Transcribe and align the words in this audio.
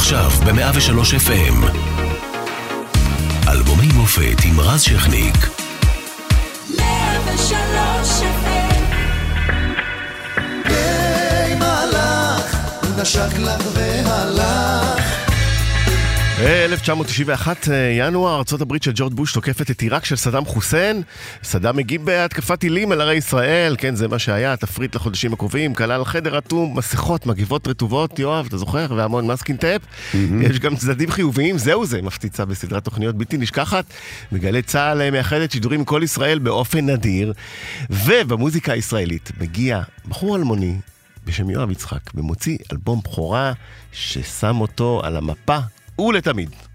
עכשיו 0.00 0.30
ב-103 0.30 1.14
FM. 1.26 1.66
אלבומי 3.48 3.86
מופת 3.94 4.44
עם 4.44 4.60
רז 4.60 4.80
שכניק. 4.82 5.36
103 6.78 8.20
FM. 8.20 8.60
נשק 13.02 13.38
לך 13.38 13.62
והלך 13.74 14.49
1991, 16.46 17.68
אה, 17.68 17.74
ינואר, 17.98 18.34
ארה"ב 18.34 18.82
של 18.82 18.92
ג'ורג' 18.94 19.14
בוש 19.14 19.32
תוקפת 19.32 19.70
את 19.70 19.80
עיראק 19.80 20.04
של 20.04 20.16
סדאם 20.16 20.44
חוסיין. 20.44 21.02
סדאם 21.42 21.76
מגיב 21.76 22.04
בהתקפת 22.04 22.60
טילים 22.60 22.92
על 22.92 23.00
ערי 23.00 23.14
ישראל, 23.14 23.76
כן, 23.78 23.94
זה 23.94 24.08
מה 24.08 24.18
שהיה, 24.18 24.56
תפריט 24.56 24.94
לחודשים 24.94 25.32
הקרובים, 25.32 25.74
כלל 25.74 26.04
חדר 26.04 26.38
אטום, 26.38 26.78
מסכות, 26.78 27.26
מגיבות 27.26 27.68
רטובות, 27.68 28.18
יואב, 28.18 28.46
אתה 28.46 28.56
זוכר? 28.56 28.86
והמון 28.96 29.26
מסקין 29.26 29.56
טאפ. 29.56 29.82
Mm-hmm. 29.82 30.16
יש 30.42 30.58
גם 30.58 30.76
צדדים 30.76 31.10
חיוביים, 31.10 31.58
זהו 31.58 31.86
זה, 31.86 32.02
מפציצה 32.02 32.44
בסדרת 32.44 32.84
תוכניות 32.84 33.16
בלתי 33.16 33.36
נשכחת. 33.36 33.84
מגלי 34.32 34.62
צה"ל 34.62 35.00
אה, 35.00 35.10
מייחדת 35.10 35.50
שידורים 35.50 35.84
כל 35.84 36.00
ישראל 36.04 36.38
באופן 36.38 36.90
נדיר. 36.90 37.32
ובמוזיקה 37.90 38.72
הישראלית 38.72 39.30
מגיע 39.40 39.80
בחור 40.08 40.36
אלמוני 40.36 40.76
בשם 41.26 41.50
יואב 41.50 41.70
יצחק, 41.70 42.00
ומוציא 42.14 42.58
אלבום 42.72 43.00
בכורה 43.04 43.52
ששם 43.92 44.60
אותו 44.60 45.00
על 45.04 45.16
המפה 45.16 45.58
ולתמיד. 46.00 46.69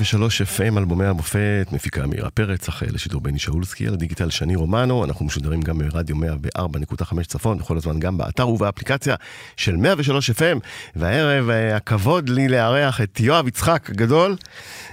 ושלוש 0.00 0.42
FM, 0.42 0.78
אלבומי 0.78 1.04
המופת, 1.06 1.66
מפיקה 1.72 2.06
מירה 2.06 2.30
פרץ, 2.30 2.68
אחרי 2.68 2.88
לשידור 2.92 3.20
בני 3.20 3.38
שאולסקי, 3.38 3.86
על 3.86 3.94
הדיגיטל 3.94 4.30
שני 4.30 4.56
רומנו, 4.56 5.04
אנחנו 5.04 5.24
משודרים 5.24 5.60
גם 5.60 5.78
ברדיו 5.78 6.16
104.5 6.56 7.22
צפון, 7.26 7.58
בכל 7.58 7.76
הזמן 7.76 8.00
גם 8.00 8.16
באתר 8.16 8.48
ובאפליקציה 8.48 9.14
של 9.56 9.76
103 9.76 10.30
FM, 10.30 10.58
והערב 10.96 11.50
אה, 11.50 11.76
הכבוד 11.76 12.28
לי 12.28 12.48
לארח 12.48 13.00
את 13.00 13.20
יואב 13.20 13.48
יצחק 13.48 13.90
הגדול, 13.90 14.36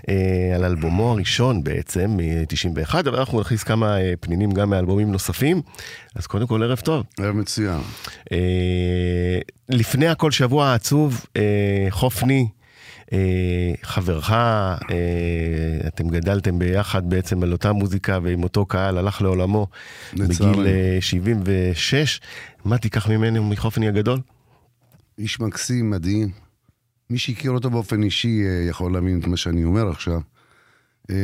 אה, 0.09 0.15
על 0.55 0.63
אלבומו 0.63 1.11
הראשון 1.11 1.63
בעצם, 1.63 2.17
מ-91, 2.17 2.93
אבל 2.99 3.15
אנחנו 3.15 3.41
נכניס 3.41 3.63
כמה 3.63 3.99
אה, 4.01 4.13
פנינים 4.19 4.51
גם 4.51 4.69
מאלבומים 4.69 5.11
נוספים, 5.11 5.61
אז 6.15 6.27
קודם 6.27 6.47
כל 6.47 6.63
ערב 6.63 6.79
טוב. 6.79 7.03
ערב 7.19 7.35
מצוין. 7.35 7.79
לפני 9.69 10.07
הכל 10.07 10.31
שבוע 10.31 10.65
העצוב, 10.65 11.25
חופני. 11.89 12.47
אה, 13.13 13.73
חברך, 13.83 14.31
אה, 14.31 14.77
אתם 15.87 16.07
גדלתם 16.09 16.59
ביחד 16.59 17.09
בעצם 17.09 17.43
על 17.43 17.51
אותה 17.51 17.73
מוזיקה 17.73 18.19
ועם 18.23 18.43
אותו 18.43 18.65
קהל, 18.65 18.97
הלך 18.97 19.21
לעולמו. 19.21 19.67
בגיל 20.13 20.67
אה, 20.67 20.97
76. 20.99 22.21
מה 22.65 22.77
תיקח 22.77 23.07
ממנו 23.09 23.43
מחופני 23.43 23.87
הגדול? 23.87 24.19
איש 25.17 25.39
מקסים, 25.39 25.89
מדהים. 25.89 26.31
מי 27.09 27.17
שהכיר 27.17 27.51
אותו 27.51 27.69
באופן 27.69 28.03
אישי 28.03 28.43
אה, 28.45 28.69
יכול 28.69 28.93
להבין 28.93 29.19
את 29.19 29.27
מה 29.27 29.37
שאני 29.37 29.63
אומר 29.63 29.89
עכשיו. 29.89 30.21
אה, 31.09 31.15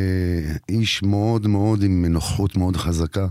איש 0.69 1.03
מאוד 1.03 1.47
מאוד 1.47 1.83
עם 1.83 2.05
נוכחות 2.05 2.57
מאוד 2.57 2.77
חזקה. 2.77 3.27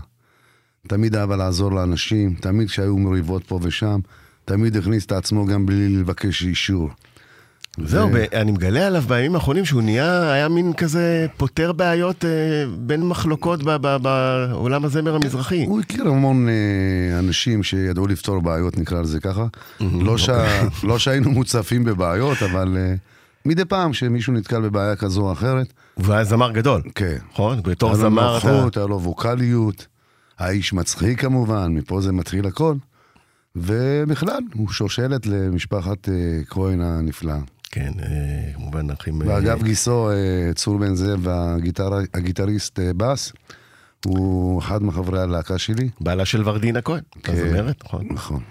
תמיד 0.87 1.15
אהב 1.15 1.31
לעזור 1.31 1.71
לאנשים, 1.71 2.33
תמיד 2.33 2.67
כשהיו 2.67 2.97
מריבות 2.97 3.43
פה 3.47 3.59
ושם, 3.61 3.99
תמיד 4.45 4.77
הכניס 4.77 5.05
את 5.05 5.11
עצמו 5.11 5.45
גם 5.45 5.65
בלי 5.65 5.89
לבקש 5.89 6.43
אישור. 6.43 6.89
זהו, 7.79 8.09
ו- 8.13 8.23
אני 8.33 8.51
מגלה 8.51 8.87
עליו 8.87 9.01
בימים 9.07 9.35
האחרונים 9.35 9.65
שהוא 9.65 9.81
נהיה, 9.81 10.31
היה 10.31 10.49
מין 10.49 10.73
כזה 10.73 11.27
פותר 11.37 11.71
בעיות 11.71 12.25
אה, 12.25 12.29
בין 12.77 13.07
מחלוקות 13.07 13.63
ב- 13.63 13.77
ב- 13.81 13.97
בעולם 14.01 14.85
הזמר 14.85 15.15
המזרחי. 15.15 15.65
הוא 15.65 15.79
הכיר 15.79 16.07
המון 16.07 16.47
אה, 16.49 17.19
אנשים 17.19 17.63
שידעו 17.63 18.07
לפתור 18.07 18.41
בעיות, 18.41 18.77
נקרא 18.77 19.01
לזה 19.01 19.19
ככה. 19.19 19.45
לא, 19.79 20.17
ש... 20.17 20.29
לא 20.83 20.99
שהיינו 20.99 21.31
מוצפים 21.31 21.83
בבעיות, 21.83 22.43
אבל 22.43 22.77
אה, 22.77 22.95
מדי 23.45 23.65
פעם 23.65 23.93
שמישהו 23.93 24.33
נתקל 24.33 24.61
בבעיה 24.61 24.95
כזו 24.95 25.21
או 25.21 25.31
אחרת, 25.31 25.73
והוא 25.97 26.13
היה 26.13 26.23
זמר 26.23 26.51
גדול, 26.51 26.81
כן. 26.95 27.17
נכון? 27.31 27.59
בתור 27.63 27.89
היה 27.89 28.03
לו 28.03 28.09
זמר 28.09 28.37
אתה... 28.37 28.51
נוחות, 28.51 28.77
היה 28.77 28.85
לו 28.85 29.01
ווקאליות, 29.01 29.87
האיש 30.39 30.73
מצחיק 30.73 31.21
כמובן, 31.21 31.73
מפה 31.73 32.01
זה 32.01 32.11
מתחיל 32.11 32.47
הכל. 32.47 32.75
ובכלל, 33.55 34.41
הוא 34.53 34.69
שושלת 34.69 35.25
למשפחת 35.25 36.09
אה, 36.09 36.13
כהן 36.47 36.81
הנפלאה. 36.81 37.39
כן, 37.73 37.91
אה, 38.03 38.53
כמובן 38.53 38.91
אחים... 38.91 39.21
אה, 39.21 39.27
ואגב 39.27 39.63
גיסו, 39.63 40.09
אה, 40.11 40.15
צור 40.55 40.77
בן 40.77 40.95
זאב, 40.95 41.27
הגיטר- 41.29 41.91
הגיטריסט 42.13 42.79
בס, 42.97 43.33
הוא 44.05 44.59
אחד 44.61 44.83
מחברי 44.83 45.21
הלהקה 45.21 45.57
שלי. 45.57 45.89
בעלה 46.01 46.25
של 46.25 46.41
ורדינה 46.49 46.81
כהן, 46.81 47.01
הזמרת, 47.27 47.83
נכון? 47.85 48.07
נכון. 48.11 48.43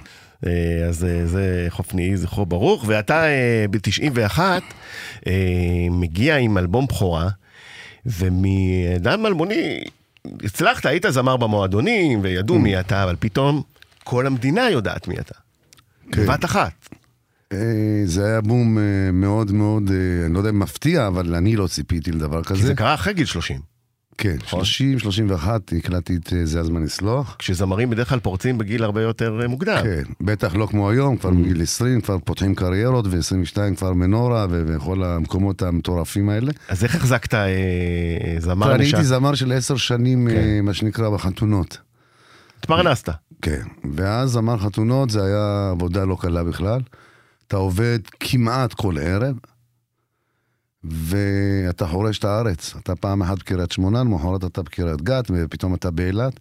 אז 0.89 1.07
זה 1.25 1.67
חופני, 1.69 2.17
זכרו 2.17 2.47
ברוך, 2.47 2.85
ואתה 2.87 3.25
ב-91 3.71 4.39
מגיע 5.91 6.37
עם 6.37 6.59
אלבום 6.59 6.87
בכורה, 6.87 7.29
ומדן 8.07 9.27
אלמוני 9.27 9.81
הצלחת, 10.45 10.87
היית 10.87 11.05
זמר 11.09 11.37
במועדונים, 11.37 12.21
וידעו 12.23 12.59
מי 12.59 12.81
אתה, 12.81 13.05
אבל 13.05 13.17
פתאום 13.19 13.63
כל 14.05 14.27
המדינה 14.27 14.71
יודעת 14.71 15.09
מי 15.09 15.15
אתה. 15.15 15.35
כן. 16.13 16.23
בבת 16.23 16.45
אחת. 16.45 16.82
אה, 17.53 18.03
זה 18.05 18.27
היה 18.27 18.41
בום 18.41 18.79
אה, 18.79 18.83
מאוד 19.13 19.53
מאוד, 19.53 19.91
אה, 19.91 20.27
אני 20.27 20.35
לא 20.35 20.39
יודע 20.39 20.51
אם 20.51 20.59
מפתיע, 20.59 21.07
אבל 21.07 21.35
אני 21.35 21.57
לא 21.57 21.67
ציפיתי 21.67 22.13
לדבר 22.13 22.43
כי 22.43 22.49
כזה. 22.49 22.67
זה 22.67 22.75
קרה 22.75 22.95
אחרי 22.95 23.15
גיל 23.15 23.27
30. 23.27 23.73
כן, 24.19 24.37
נכון. 24.43 24.65
30, 24.65 24.99
31, 24.99 25.73
הקלטתי 25.79 26.17
את 26.17 26.33
זה 26.45 26.61
הזמן 26.61 26.83
לסלוח. 26.83 27.37
כשזמרים 27.39 27.91
בדרך 27.91 28.09
כלל 28.09 28.21
פורצים 28.21 28.59
בגיל 28.59 28.85
הרבה 28.85 29.03
יותר 29.03 29.41
מוקדם. 29.49 29.83
כן, 29.83 30.03
בטח 30.21 30.55
לא 30.55 30.67
כמו 30.67 30.91
היום, 30.91 31.17
כבר 31.17 31.31
בגיל 31.31 31.63
20, 31.63 32.01
כבר 32.01 32.19
פותחים 32.25 32.55
קריירות, 32.55 33.07
ו-22 33.09 33.77
כבר 33.77 33.93
מנורה, 33.93 34.47
וכל 34.51 35.05
המקומות 35.05 35.63
המטורפים 35.63 36.29
האלה. 36.29 36.53
אז 36.69 36.85
איך 36.85 36.95
החזקת 36.95 37.35
זמר 38.39 38.75
אני? 38.75 38.85
הייתי 38.85 39.05
זמר 39.05 39.35
של 39.35 39.53
עשר 39.53 39.77
שנים, 39.77 40.29
כן. 40.31 40.65
מה 40.65 40.75
שנקרא, 40.75 41.11
בחתונות. 41.11 41.79
התפרנסת. 42.59 43.09
כן, 43.43 43.63
ואז 43.95 44.31
זמר 44.31 44.59
חתונות 44.59 45.11
זה 45.11 45.25
היה 45.25 45.69
עבודה 45.71 46.05
לא 46.05 46.17
קלה 46.21 46.45
בכלל. 46.45 46.81
אתה 47.53 47.61
עובד 47.61 47.99
כמעט 48.21 48.75
כל 48.75 48.99
ערב, 48.99 49.35
ואתה 50.85 51.87
חורש 51.87 52.19
את 52.19 52.25
הארץ. 52.25 52.75
אתה 52.77 52.97
פעם 52.97 53.23
אחת 53.23 53.39
בקריית 53.39 53.73
שמונה, 53.73 54.01
למחרת 54.01 54.45
אתה 54.45 54.63
בקריית 54.63 55.03
גת, 55.03 55.31
ופתאום 55.31 55.75
אתה 55.75 55.91
באילת. 55.91 56.41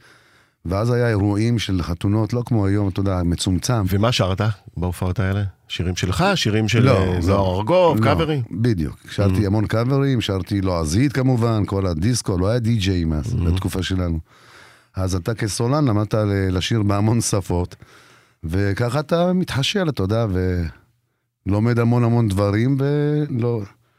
ואז 0.66 0.92
היה 0.92 1.10
אירועים 1.10 1.60
של 1.60 1.82
חתונות, 1.82 2.34
לא 2.34 2.44
כמו 2.46 2.66
היום, 2.66 2.90
אתה 2.90 3.00
יודע, 3.00 3.22
מצומצם. 3.26 3.84
ומה 3.90 4.12
שרת 4.12 4.42
בהופעות 4.78 5.20
האלה? 5.20 5.44
שירים 5.68 5.96
שלך? 5.96 6.26
שירים 6.36 6.68
של 6.68 6.84
לא, 6.84 6.98
אה, 6.98 7.06
לא. 7.06 7.22
זוהר 7.22 7.58
ארגוב? 7.58 7.98
לא, 7.98 8.04
קאברים? 8.04 8.42
בדיוק. 8.52 8.98
שרתי 9.10 9.46
המון 9.46 9.68
קאברים, 9.68 10.22
שרתי 10.22 10.62
לועזית 10.62 11.14
כמובן, 11.14 11.66
כל 11.66 11.86
הדיסקו, 11.86 12.38
לא 12.38 12.50
היה 12.50 12.60
די-ג'יי 12.60 13.06
אז, 13.16 13.34
בתקופה 13.34 13.84
שלנו. 13.84 14.20
אז 14.96 15.16
אתה 15.16 15.34
כסולן 15.34 15.86
למדת 15.86 16.16
לשיר 16.52 16.84
בהמון 16.84 17.22
שפות, 17.22 17.76
וככה 18.44 19.00
אתה 19.00 19.34
מתחשל, 19.34 19.90
אתה 19.90 20.04
יודע, 20.04 20.26
ולומד 21.46 21.80
המון 21.80 22.04
המון 22.04 22.28
דברים, 22.28 22.78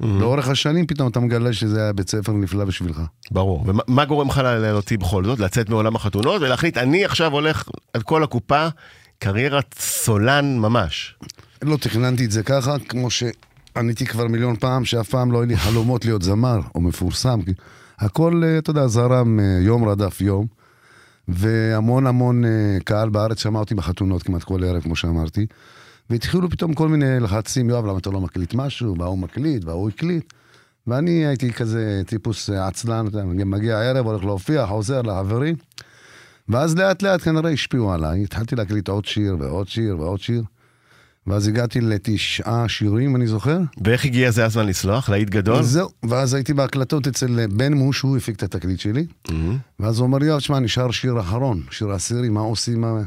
ולאורך 0.00 0.48
השנים 0.48 0.86
פתאום 0.86 1.08
אתה 1.08 1.20
מגלה 1.20 1.52
שזה 1.52 1.82
היה 1.82 1.92
בית 1.92 2.10
ספר 2.10 2.32
נפלא 2.32 2.64
בשבילך. 2.64 3.00
ברור. 3.30 3.64
ומה 3.66 3.82
מה 3.88 4.04
גורם 4.04 4.28
לך 4.28 4.38
להוציא 4.44 4.98
בכל 4.98 5.24
זאת? 5.24 5.38
לצאת 5.38 5.68
מעולם 5.68 5.96
החתונות 5.96 6.42
ולהחליט, 6.42 6.76
אני 6.76 7.04
עכשיו 7.04 7.32
הולך 7.32 7.68
על 7.94 8.02
כל 8.02 8.22
הקופה, 8.22 8.68
קריירת 9.18 9.74
סולן 9.78 10.58
ממש. 10.58 11.14
לא 11.62 11.76
תכננתי 11.76 12.24
את 12.24 12.30
זה 12.30 12.42
ככה, 12.42 12.78
כמו 12.78 13.08
שעניתי 13.10 14.06
כבר 14.06 14.26
מיליון 14.26 14.56
פעם, 14.56 14.84
שאף 14.84 15.08
פעם 15.08 15.32
לא 15.32 15.38
היו 15.38 15.46
לי 15.46 15.56
חלומות 15.56 16.04
להיות 16.04 16.22
זמר 16.22 16.60
או 16.74 16.80
מפורסם. 16.80 17.40
הכל, 17.98 18.42
אה, 18.44 18.58
אתה 18.58 18.70
יודע, 18.70 18.86
זרם 18.86 19.40
אה, 19.40 19.58
יום 19.60 19.88
רדף 19.88 20.20
יום, 20.20 20.46
והמון 21.28 22.06
המון 22.06 22.44
אה, 22.44 22.50
קהל 22.84 23.08
בארץ 23.08 23.42
שמע 23.42 23.58
אותי 23.58 23.74
בחתונות 23.74 24.22
כמעט 24.22 24.42
כל 24.42 24.64
ערב, 24.64 24.82
כמו 24.82 24.96
שאמרתי, 24.96 25.46
והתחילו 26.10 26.50
פתאום 26.50 26.74
כל 26.74 26.88
מיני 26.88 27.20
לחצים, 27.20 27.70
יואב, 27.70 27.86
למה 27.86 27.98
אתה 27.98 28.10
לא 28.10 28.20
מקליט 28.20 28.54
משהו? 28.54 28.98
וההוא 28.98 29.18
מקליט, 29.18 29.64
וההוא 29.64 29.88
הקליט. 29.88 30.32
ואני 30.86 31.26
הייתי 31.26 31.52
כזה 31.52 32.02
טיפוס 32.06 32.50
אה, 32.50 32.66
עצלן, 32.66 33.04
יודע, 33.06 33.24
מגיע 33.24 33.78
הערב, 33.78 34.06
הולך 34.06 34.24
להופיע, 34.24 34.66
חוזר 34.66 35.02
לחברים. 35.02 35.54
ואז 36.48 36.76
לאט 36.76 37.02
לאט 37.02 37.22
כנראה 37.22 37.50
השפיעו 37.50 37.92
עליי, 37.92 38.22
התחלתי 38.22 38.56
להקליט 38.56 38.88
עוד 38.88 39.04
שיר 39.04 39.36
ועוד 39.40 39.68
שיר 39.68 40.00
ועוד 40.00 40.20
שיר. 40.20 40.42
ואז 41.26 41.48
הגעתי 41.48 41.80
לתשעה 41.80 42.68
שירים, 42.68 43.16
אני 43.16 43.26
זוכר. 43.26 43.58
ואיך 43.84 44.04
הגיע 44.04 44.30
זה 44.30 44.44
הזמן 44.44 44.66
לסלוח? 44.66 45.08
להיט 45.08 45.30
גדול? 45.30 45.62
זהו, 45.62 45.88
ואז 46.02 46.34
הייתי 46.34 46.54
בהקלטות 46.54 47.06
אצל 47.06 47.46
בן 47.46 47.72
מוש, 47.72 48.00
הוא 48.00 48.16
הפיק 48.16 48.36
את 48.36 48.42
התקליט 48.42 48.80
שלי. 48.80 49.06
מהמם. 49.30 49.58
ואז 49.80 49.98
הוא 49.98 50.06
אומר 50.06 50.24
יואב, 50.24 50.40
שמע, 50.40 50.58
נשאר 50.58 50.90
שיר 50.90 51.20
אחרון, 51.20 51.62
שיר 51.70 51.90
עשירי, 51.90 52.28
מה 52.28 52.40
עושים? 52.40 52.80
מה... 52.80 53.02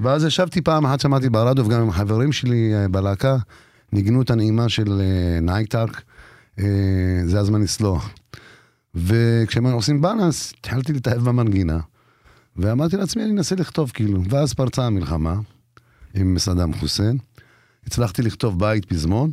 ואז 0.00 0.24
ישבתי 0.24 0.60
פעם 0.60 0.86
אחת, 0.86 1.00
שמעתי 1.00 1.30
ברדיו, 1.30 1.66
וגם 1.66 1.80
עם 1.80 1.90
חברים 1.90 2.32
שלי 2.32 2.74
אה, 2.74 2.88
בלהקה, 2.88 3.36
ניגנו 3.92 4.22
את 4.22 4.30
הנעימה 4.30 4.68
של 4.68 5.00
אה, 5.00 5.40
ניו 5.40 5.63
יורק, 5.63 6.02
אה, 6.58 6.64
זה 7.24 7.40
הזמן 7.40 7.62
לסלוח. 7.62 8.10
וכשהם 8.94 9.66
עושים 9.66 10.00
בלאנס, 10.00 10.52
התחלתי 10.60 10.92
להתאהב 10.92 11.24
במנגינה, 11.28 11.78
ואמרתי 12.56 12.96
לעצמי, 12.96 13.22
אני 13.22 13.32
אנסה 13.32 13.54
לכתוב 13.54 13.90
כאילו. 13.94 14.22
ואז 14.28 14.54
פרצה 14.54 14.86
המלחמה 14.86 15.34
עם 16.14 16.38
סדאם 16.38 16.74
חוסיין, 16.74 17.18
הצלחתי 17.86 18.22
לכתוב 18.22 18.58
בית 18.58 18.84
פזמון, 18.84 19.30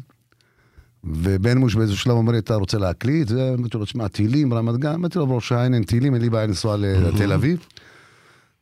ובן 1.03 1.57
מוש 1.57 1.75
באיזשהו 1.75 1.99
שלב 1.99 2.13
אומר 2.13 2.31
לי, 2.31 2.37
אתה 2.37 2.55
רוצה 2.55 2.77
להקליט? 2.77 3.31
ואמרתי 3.31 3.77
לו, 3.77 3.85
תשמע, 3.85 4.07
טילים, 4.07 4.53
רמת 4.53 4.77
גן, 4.77 4.93
אמרתי 4.93 5.19
לו, 5.19 5.27
בראש 5.27 5.51
העין 5.51 5.73
אין 5.73 5.83
טילים, 5.83 6.13
אין 6.13 6.21
לי 6.21 6.29
בעיה 6.29 6.47
לנסוע 6.47 6.77
לתל 6.77 7.33
אביב. 7.33 7.65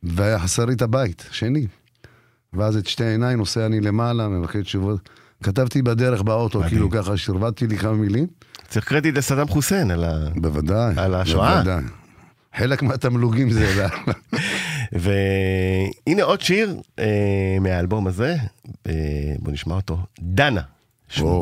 והיה 0.02 0.38
חסר 0.38 0.64
לי 0.64 0.74
את 0.74 0.82
הבית, 0.82 1.24
שני. 1.30 1.66
ואז 2.56 2.76
את 2.76 2.86
שתי 2.86 3.04
עיניי 3.04 3.36
נוסע 3.36 3.66
אני 3.66 3.80
למעלה, 3.80 4.28
מבקש 4.28 4.62
תשובות. 4.62 5.08
כתבתי 5.42 5.82
בדרך 5.82 6.22
באוטו, 6.22 6.58
מדהים. 6.58 6.70
כאילו 6.70 6.90
ככה, 6.90 7.16
שרבטתי 7.16 7.66
לי 7.66 7.78
כמה 7.78 7.92
מילים. 7.92 8.26
צריך 8.68 8.88
קרדיט 8.88 9.16
לסדאם 9.16 9.48
חוסיין 9.48 9.90
על 9.90 10.04
ה... 10.04 10.28
בוודאי. 10.36 10.94
על 10.96 11.14
השואה? 11.14 11.54
בוודאי. 11.54 11.82
חלק 12.56 12.82
מהתמלוגים 12.82 13.50
זה... 13.50 13.86
והנה 14.92 16.22
עוד 16.22 16.40
שיר 16.40 16.76
אה, 16.98 17.56
מהאלבום 17.60 18.06
הזה, 18.06 18.36
אה, 18.86 18.92
בוא 19.38 19.52
נשמע 19.52 19.74
אותו, 19.74 19.98
דנה. 20.20 20.60
שמו. 21.08 21.40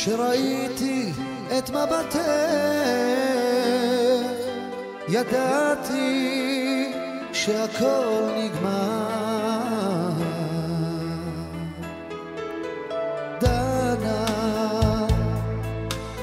כשראיתי 0.00 1.12
את 1.58 1.70
מבטך, 1.70 2.20
ידעתי 5.08 6.92
שהכל 7.32 8.28
נגמר. 8.36 10.10
דנה, 13.40 14.26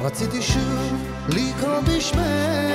רציתי 0.01 0.41
שוב 0.41 0.93
לקרוא 1.29 1.79
בשמך 1.79 2.66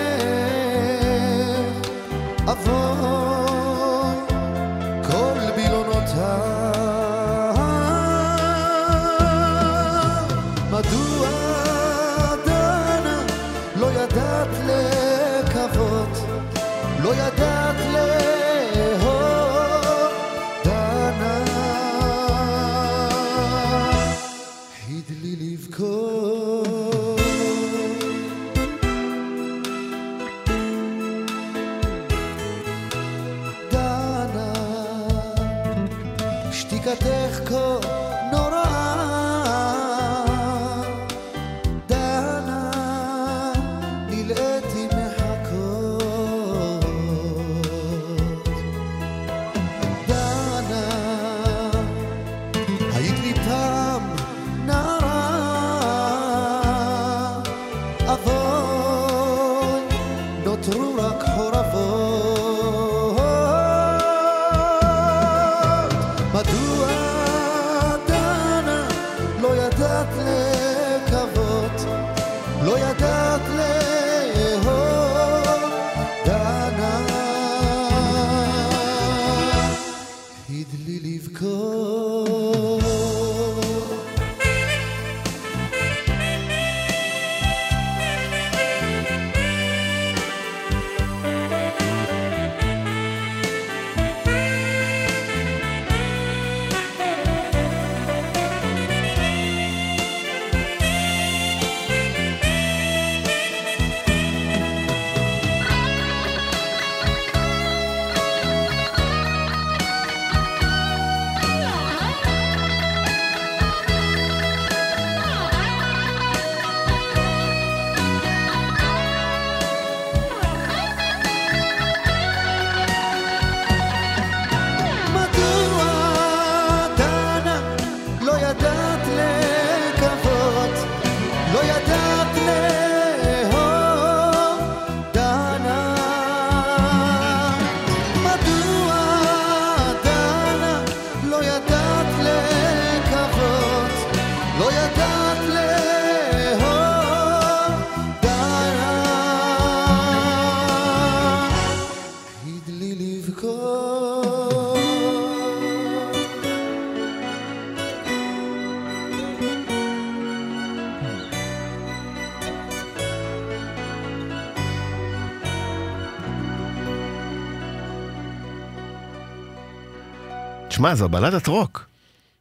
תשמע, 170.82 170.94
זו 170.94 171.08
בלדת 171.08 171.46
רוק. 171.46 171.84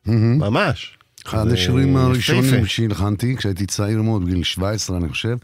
ממש. 0.05 0.97
אחד 1.25 1.47
השירים 1.47 1.97
הראשונים. 1.97 2.65
שהלחנתי, 2.65 3.35
כשהייתי 3.37 3.65
צעיר 3.65 4.01
מאוד, 4.01 4.25
בגיל 4.25 4.43
17 4.43 4.97
אני 4.97 5.09
חושב. 5.09 5.37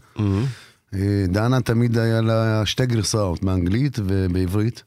אה, 0.94 1.24
דנה 1.28 1.60
תמיד 1.60 1.98
היה 1.98 2.20
לה 2.20 2.66
שתי 2.66 2.86
גרסאות, 2.86 3.44
באנגלית 3.44 3.98
ובעברית. 4.04 4.82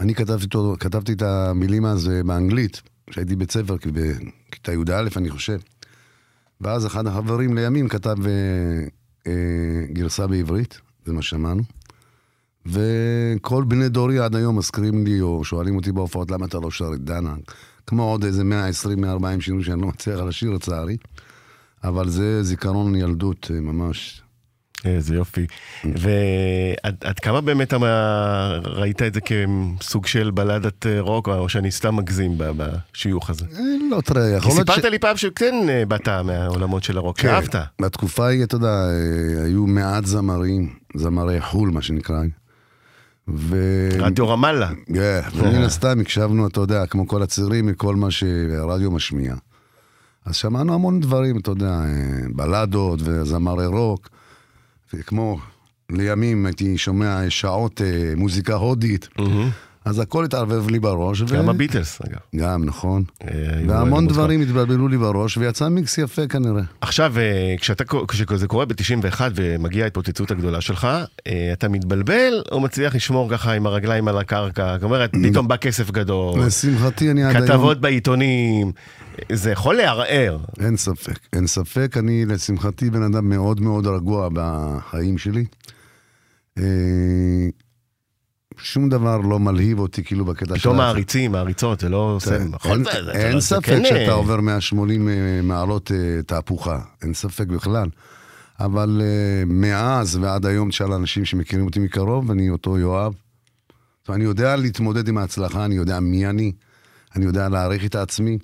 אני 0.00 0.14
כתבתי, 0.14 0.44
אותו, 0.44 0.76
כתבתי 0.80 1.12
את 1.12 1.22
המילים 1.22 1.86
אז 1.86 2.08
אה, 2.08 2.22
באנגלית, 2.22 2.82
כשהייתי 3.10 3.36
בית 3.36 3.52
ספר, 3.52 3.78
כי 3.78 3.88
בכיתה 3.92 4.72
י"א 4.72 5.08
אני 5.16 5.30
חושב. 5.30 5.58
ואז 6.60 6.86
אחד 6.86 7.06
החברים 7.06 7.54
לימים 7.54 7.88
כתב 7.88 8.16
אה, 8.26 8.32
אה, 9.26 9.32
גרסה 9.92 10.26
בעברית, 10.26 10.80
זה 11.06 11.12
מה 11.12 11.22
ששמענו. 11.22 11.62
וכל 12.66 13.64
בני 13.64 13.88
דורי 13.88 14.18
עד 14.18 14.36
היום 14.36 14.58
מזכירים 14.58 15.04
לי, 15.04 15.20
או 15.20 15.44
שואלים 15.44 15.76
אותי 15.76 15.92
בהופעות, 15.92 16.30
למה 16.30 16.46
אתה 16.46 16.58
לא 16.58 16.70
שר 16.70 16.90
את 16.94 17.00
דנה? 17.00 17.34
כמו 17.86 18.02
עוד 18.02 18.24
איזה 18.24 18.42
120-140 18.42 19.40
שירים 19.40 19.62
שאני 19.62 19.80
לא 19.80 19.88
מצליח 19.88 20.20
לשיר 20.20 20.50
לצערי. 20.50 20.96
אבל 21.84 22.08
זה 22.08 22.42
זיכרון 22.42 22.94
ילדות 22.94 23.50
אה, 23.54 23.60
ממש. 23.60 24.22
איזה 24.84 25.14
יופי. 25.14 25.46
ועד 25.84 26.96
עד 27.00 27.18
כמה 27.18 27.40
באמת 27.40 27.68
אתה 27.68 28.60
ראית 28.64 29.02
את 29.02 29.14
זה 29.14 29.20
כסוג 29.20 30.06
של 30.06 30.30
בלדת 30.30 30.86
אה, 30.86 31.00
רוק, 31.00 31.28
או 31.28 31.48
שאני 31.48 31.70
סתם 31.70 31.96
מגזים 31.96 32.38
בשיוך 32.38 33.30
הזה? 33.30 33.44
אה, 33.54 33.60
לא, 33.90 34.00
תראה, 34.00 34.28
יכול 34.28 34.52
להיות 34.52 34.70
סיפרת 34.70 34.84
לי 34.84 34.98
פעם 34.98 35.16
שכן 35.16 35.54
באת 35.88 36.08
מהעולמות 36.08 36.84
של 36.84 36.98
הרוק, 36.98 37.18
כן. 37.18 37.28
שאהבת. 37.28 37.54
בתקופה 37.80 38.26
ההיא, 38.26 38.44
אתה 38.44 38.54
יודע, 38.54 38.88
היו 39.44 39.66
מעט 39.66 40.06
זמרים, 40.06 40.74
זמרי 40.96 41.40
חו"ל, 41.40 41.70
מה 41.70 41.82
שנקרא. 41.82 42.22
ו... 43.28 43.88
רדיו 43.98 44.28
רמאללה. 44.28 44.70
כן, 44.94 45.20
ומן 45.34 45.62
הסתם 45.62 46.00
הקשבנו, 46.00 46.46
אתה 46.46 46.60
יודע, 46.60 46.86
כמו 46.86 47.08
כל 47.08 47.22
הצעירים, 47.22 47.66
מכל 47.66 47.96
מה 47.96 48.10
שהרדיו 48.10 48.90
משמיע. 48.90 49.34
אז 50.24 50.36
שמענו 50.36 50.74
המון 50.74 51.00
דברים, 51.00 51.38
אתה 51.38 51.50
יודע, 51.50 51.70
אה, 51.70 52.28
בלדות 52.34 53.00
וזמרי 53.02 53.66
רוק, 53.66 54.08
וכמו 54.94 55.38
לימים 55.90 56.46
הייתי 56.46 56.78
שומע 56.78 57.20
שעות 57.28 57.80
אה, 57.82 58.12
מוזיקה 58.16 58.54
הודית, 58.54 59.08
אז 59.86 59.98
הכל 59.98 60.24
התערבב 60.24 60.70
לי 60.70 60.78
בראש. 60.78 61.20
ו- 61.20 61.26
גם 61.26 61.48
הביטלס, 61.48 62.00
אגב. 62.02 62.18
גם, 62.36 62.64
נכון. 62.64 63.04
אה, 63.22 63.28
והמון. 63.68 64.06
דברים 64.06 64.40
התבלבלו 64.40 64.88
לי 64.88 64.98
בראש, 64.98 65.36
ויצא 65.36 65.68
מיקס 65.68 65.98
יפה 65.98 66.26
כנראה. 66.26 66.62
עכשיו, 66.80 67.18
אה, 67.18 67.54
כשאתה, 67.60 67.84
כשזה 68.08 68.46
קורה 68.46 68.64
ב-91 68.64 69.20
ומגיעה 69.34 69.84
ההתפוצצות 69.84 70.30
הגדולה 70.30 70.60
שלך, 70.60 70.88
אה, 71.26 71.50
אתה 71.52 71.68
מתבלבל 71.68 72.42
או 72.52 72.60
מצליח 72.60 72.94
לשמור 72.94 73.30
ככה 73.30 73.52
עם 73.52 73.66
הרגליים 73.66 74.08
על 74.08 74.18
הקרקע? 74.18 74.74
זאת 74.74 74.82
אומרת, 74.82 75.10
פתאום 75.30 75.48
בא 75.48 75.56
כסף 75.56 75.90
גדול, 75.90 76.40
לשמחתי, 76.46 77.10
אני 77.10 77.24
עד 77.24 77.36
היום... 77.36 77.46
כתבות 77.46 77.80
בעיתונים, 77.80 78.72
זה 79.32 79.50
יכול 79.50 79.74
לערער. 79.74 80.38
אין 80.60 80.76
ספק, 80.76 81.18
אין 81.32 81.46
ספק. 81.46 81.96
אני, 81.96 82.26
לשמחתי, 82.26 82.90
בן 82.90 83.02
אדם 83.02 83.28
מאוד 83.28 83.60
מאוד 83.60 83.86
רגוע 83.86 84.28
בחיים 84.32 85.18
שלי. 85.18 85.44
שום 88.58 88.88
דבר 88.88 89.16
לא 89.16 89.38
מלהיב 89.40 89.78
אותי 89.78 90.04
כאילו 90.04 90.24
בקטע 90.24 90.54
של... 90.54 90.60
פתאום 90.60 90.76
מעריצים, 90.76 91.32
מעריצות, 91.32 91.80
זה 91.80 91.88
לא. 91.88 92.18
אין- 92.32 92.50
בכל 92.50 92.82
אין- 93.14 93.40
ספק 93.40 93.64
כן, 93.64 93.84
אה, 93.84 93.88
שאתה 93.88 94.12
עובר 94.12 94.40
180 94.40 95.08
אה, 95.08 95.14
מעלות 95.42 95.92
אה, 95.92 96.22
תהפוכה, 96.22 96.80
אין 97.02 97.14
ספק 97.14 97.46
בכלל. 97.46 97.88
אבל 98.60 99.02
מאז 99.46 100.16
ועד 100.16 100.46
היום 100.46 100.68
תשאל 100.68 100.92
אנשים 100.92 101.24
שמכירים 101.24 101.64
אותי 101.66 101.78
מקרוב, 101.80 102.30
אני 102.30 102.50
אותו 102.50 102.78
יואב. 102.78 103.12
זאת 103.12 104.08
אומרת, 104.08 104.16
אני 104.16 104.24
יודע 104.24 104.56
להתמודד 104.56 105.08
עם 105.08 105.18
ההצלחה, 105.18 105.64
אני 105.64 105.74
יודע 105.74 106.00
מי 106.00 106.26
אני, 106.26 106.52
אני 107.16 107.24
יודע 107.24 107.48
להעריך 107.48 107.84
את 107.84 107.94
עצמי. 107.94 108.38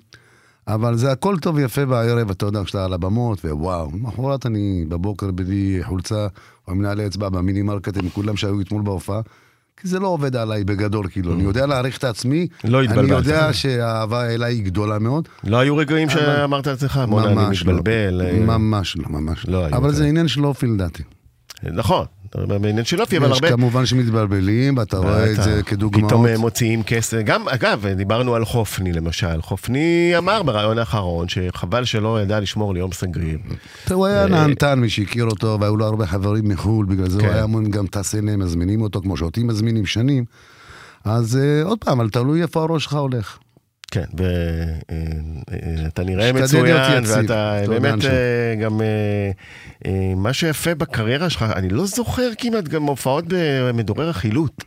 אבל 0.67 0.97
זה 0.97 1.11
הכל 1.11 1.37
טוב 1.41 1.55
ויפה 1.55 1.85
בערב, 1.85 2.29
אתה 2.29 2.45
יודע, 2.45 2.63
כשאתה 2.63 2.85
על 2.85 2.93
הבמות, 2.93 3.45
ווואו, 3.45 3.91
למחרת 3.93 4.45
אני 4.45 4.85
בבוקר 4.89 5.31
בלי 5.31 5.79
חולצה, 5.83 6.27
או 6.67 6.75
מנהלי 6.75 7.07
אצבע 7.07 7.29
במינימרקט 7.29 7.97
עם 7.97 8.09
כולם 8.09 8.37
שהיו 8.37 8.61
אתמול 8.61 8.81
בהופעה. 8.81 9.21
כי 9.81 9.87
זה 9.87 9.99
לא 9.99 10.07
עובד 10.07 10.35
עליי 10.35 10.63
בגדול, 10.63 11.07
כאילו, 11.09 11.33
אני 11.33 11.43
יודע 11.43 11.65
להעריך 11.65 11.97
את 11.97 12.03
עצמי, 12.03 12.47
לא 12.63 12.81
אני. 12.83 13.11
יודע 13.11 13.53
שהאהבה 13.53 14.29
אליי 14.29 14.53
היא 14.53 14.63
גדולה 14.63 14.99
מאוד, 14.99 15.27
לא 15.43 15.57
היו 15.57 15.77
רגעים 15.77 16.09
שאמרת 16.09 16.67
לעצמך, 16.67 17.01
בוא'נה, 17.09 17.29
אני 17.29 17.35
לא. 17.35 17.49
מתבלבל. 17.49 18.21
אה, 18.21 18.39
ממש 18.39 18.97
לא, 18.97 19.05
ממש 19.09 19.45
לא 19.47 19.69
לא. 19.69 19.77
אבל 19.77 19.91
זה. 19.91 20.05
עניין 20.05 20.27
של 20.27 20.45
אופי 20.45 20.67
לדעתי. 20.67 21.03
נכון, 21.63 22.05
בעניין 22.35 22.85
של 22.85 23.01
אופי, 23.01 23.17
אבל 23.17 23.31
יש 23.31 23.33
הרבה... 23.33 23.49
כמובן 23.49 23.85
שמתבלבלים, 23.85 24.77
ואתה 24.77 24.97
רואה 24.97 25.31
את. 25.31 25.43
זה 25.43 25.61
כדוגמאות. 25.65 26.09
פתאום 26.11 26.27
אה, 26.27 26.37
מוציאים 26.37 26.83
כסף. 26.83 27.17
גם, 27.25 27.49
אגב, 27.49 27.87
דיברנו 27.87 28.35
על 28.35 28.45
חופני 28.45 28.93
למשל. 28.93 29.41
חופני 29.41 30.13
אמר 30.17 30.43
בריאיון 30.43 30.77
האחרון 30.77 31.29
שחבל 31.29 31.85
שלא 31.85 32.21
ידע 32.21 32.39
לשמור 32.39 32.73
ליום 32.73 32.91
סגריר. 32.91 33.37
הוא 33.91 34.05
היה 34.05 34.27
נהנתן, 34.27 34.79
מי 34.79 34.89
שהכיר 34.89 35.25
אותו, 35.25 35.57
והיו 35.61 35.77
לו 35.77 35.85
הרבה 35.85 36.05
חברים 36.07 36.47
מחו"ל, 36.47 36.85
בגלל 36.85 37.09
זה 37.09 37.19
הוא 37.19 37.27
כן. 37.27 37.33
היה 37.33 37.43
המון 37.43 37.71
גם 37.71 37.87
טס 37.87 38.15
הנה, 38.15 38.37
מזמינים 38.37 38.81
אותו, 38.81 39.01
כמו 39.01 39.17
שאותי 39.17 39.43
מזמינים 39.43 39.85
שנים. 39.85 40.25
אז 41.03 41.37
אה, 41.37 41.63
עוד 41.63 41.79
פעם, 41.79 41.99
אבל 41.99 42.09
תלוי 42.09 42.41
איפה 42.41 42.63
הראש 42.63 42.83
שלך 42.83 42.93
הולך. 42.93 43.37
כן, 43.93 44.03
ואתה 45.83 46.03
נראה 46.03 46.33
מצוין. 46.33 46.75
ואתה 47.05 47.59
באמת. 47.67 48.05
אה, 48.05 48.55
גם... 48.63 48.81
אה, 48.81 49.31
אה, 49.85 50.13
מה 50.15 50.33
שיפה 50.33 50.75
בקריירה 50.75 51.29
שלך, 51.29 51.45
אני 51.55 51.69
לא 51.69 51.85
זוכר 51.85 52.29
כמעט 52.37 52.63
גם 52.67 52.83
הופעות 52.83 53.25
במדורר 53.27 54.09
החילוט. 54.09 54.63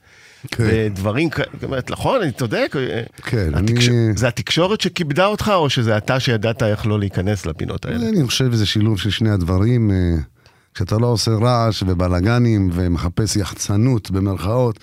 כן. 0.50 0.64
ודברים 0.66 1.30
כאלה, 1.30 1.46
נכון, 1.90 2.22
אני 2.22 2.32
צודק. 2.32 2.74
אה, 2.76 3.02
כן, 3.22 3.52
התקש- 3.54 3.88
אני... 3.88 4.16
זה 4.16 4.28
התקשורת 4.28 4.80
שכיבדה 4.80 5.26
אותך, 5.26 5.52
או 5.54 5.70
שזה 5.70 5.96
אתה 5.96 6.20
שידעת 6.20 6.62
איך 6.62 6.86
לא 6.86 6.98
להיכנס 6.98 7.46
לפינות 7.46 7.84
האלה? 7.84 8.08
אני 8.08 8.26
חושב 8.26 8.52
שזה 8.52 8.66
שילוב 8.66 8.98
של 8.98 9.10
שני 9.10 9.30
הדברים. 9.30 9.90
אה, 9.90 9.96
כשאתה 10.74 10.96
לא 10.98 11.06
עושה 11.06 11.30
רעש 11.30 11.82
ובלאגנים 11.86 12.70
ומחפש 12.72 13.36
יחצנות 13.36 14.10
במרכאות, 14.10 14.78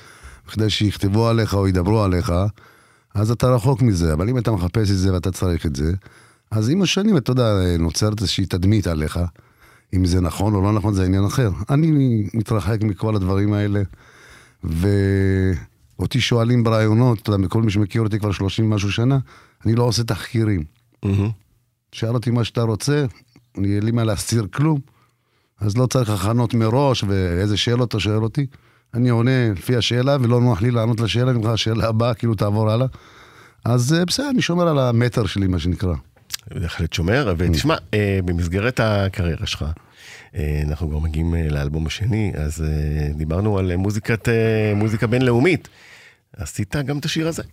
כדי 0.54 0.70
שיכתבו 0.70 1.28
עליך 1.30 1.54
או 1.54 1.68
ידברו 1.68 2.04
עליך, 2.04 2.34
אז 3.14 3.32
אתה 3.32 3.56
רחוק 3.56 3.82
מזה. 3.82 4.14
אבל 4.14 4.30
אם 4.30 4.38
אתה 4.38 4.52
מחפש 4.52 4.92
את 4.92 4.98
זה 4.98 5.14
ואתה 5.14 5.32
צריך 5.32 5.66
את 5.66 5.76
זה, 5.76 5.94
אז 6.52 6.70
עם 6.70 6.82
השנים, 6.82 7.18
אתה 7.18 7.32
יודע, 7.32 7.78
נוצרת 7.80 8.22
איזושהי 8.22 8.46
תדמית 8.46 8.88
עליך. 8.88 9.20
אם 9.94 10.06
זה 10.06 10.22
נכון 10.22 10.56
או 10.56 10.62
לא 10.62 10.74
נכון, 10.74 10.94
זה 10.94 11.06
עניין 11.06 11.26
אחר. 11.26 11.52
אני 11.70 12.24
מתרחק 12.34 12.78
מכל 12.82 13.16
הדברים 13.16 13.54
האלה, 13.54 13.82
ואותי 14.64 16.22
שואלים 16.22 16.64
ברעיונות, 16.64 17.22
אתה 17.22 17.30
יודע, 17.30 17.46
מכל 17.46 17.62
מי 17.62 17.72
שמכיר 17.72 18.02
אותי 18.02 18.20
כבר 18.20 18.32
30 18.32 18.70
משהו 18.70 18.92
שנה, 18.92 19.18
אני 19.66 19.76
לא 19.76 19.84
עושה 19.84 20.04
תחקירים. 20.04 20.64
מהמם. 21.06 21.30
שאל 21.92 22.14
אותי 22.14 22.32
מה 22.32 22.44
שאתה 22.44 22.62
רוצה, 22.62 23.06
אני 23.58 23.76
אין 23.76 23.84
לי 23.84 23.92
מה 23.92 24.04
להסתיר 24.04 24.48
כלום, 24.54 24.80
אז 25.60 25.78
לא 25.78 25.86
צריך 25.86 26.10
הכנות 26.10 26.54
מראש 26.54 27.04
ואיזה 27.08 27.58
שאלות 27.58 27.90
אתה 27.90 28.00
שואל 28.00 28.24
אותי. 28.24 28.46
אני 28.94 29.10
עונה 29.10 29.52
לפי 29.52 29.76
השאלה, 29.76 30.18
ולא 30.22 30.42
נוח 30.42 30.62
לי 30.62 30.72
לענות 30.72 31.00
לשאלה, 31.00 31.32
אני 31.32 31.38
אומר 31.38 31.48
לך, 31.48 31.54
השאלה 31.54 31.88
הבאה, 31.88 32.14
כאילו 32.14 32.36
תעבור 32.36 32.72
הלאה. 32.72 32.88
אז 33.66 33.94
אה, 33.94 34.06
בסדר, 34.06 34.30
אני 34.30 34.42
שומר 34.42 34.68
על 34.68 34.80
המטר 34.80 35.26
שלי, 35.26 35.48
מה 35.48 35.60
שנקרא. 35.60 35.94
בהחלט 36.54 36.94
שומר, 36.94 37.34
ותשמע, 37.38 37.76
אה, 37.94 38.20
במסגרת 38.26 38.80
הקריירה 38.84 39.46
שלך, 39.46 39.66
אה, 40.36 40.62
אנחנו 40.68 40.90
כבר 40.90 41.00
מגיעים 41.00 41.36
לאלבום 41.50 41.88
השני, 41.88 42.32
אז 42.36 42.66
דיברנו 43.16 43.58
על 43.58 43.76
מוזיקת, 43.76 44.30
מוזיקה 44.76 45.08
בינלאומית. 45.08 45.70
עשית 46.38 46.76
גם 46.76 46.98
את 46.98 47.06
השיר 47.06 47.28
הזה. 47.28 47.44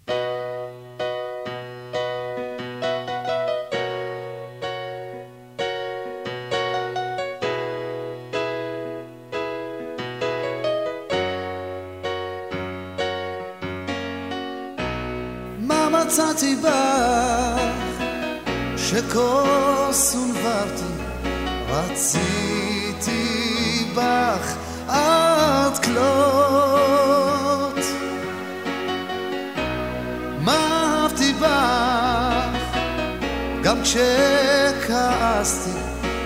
כשכעסתי 33.83 35.71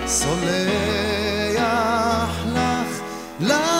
סולח 0.07 1.55
לך 3.39 3.74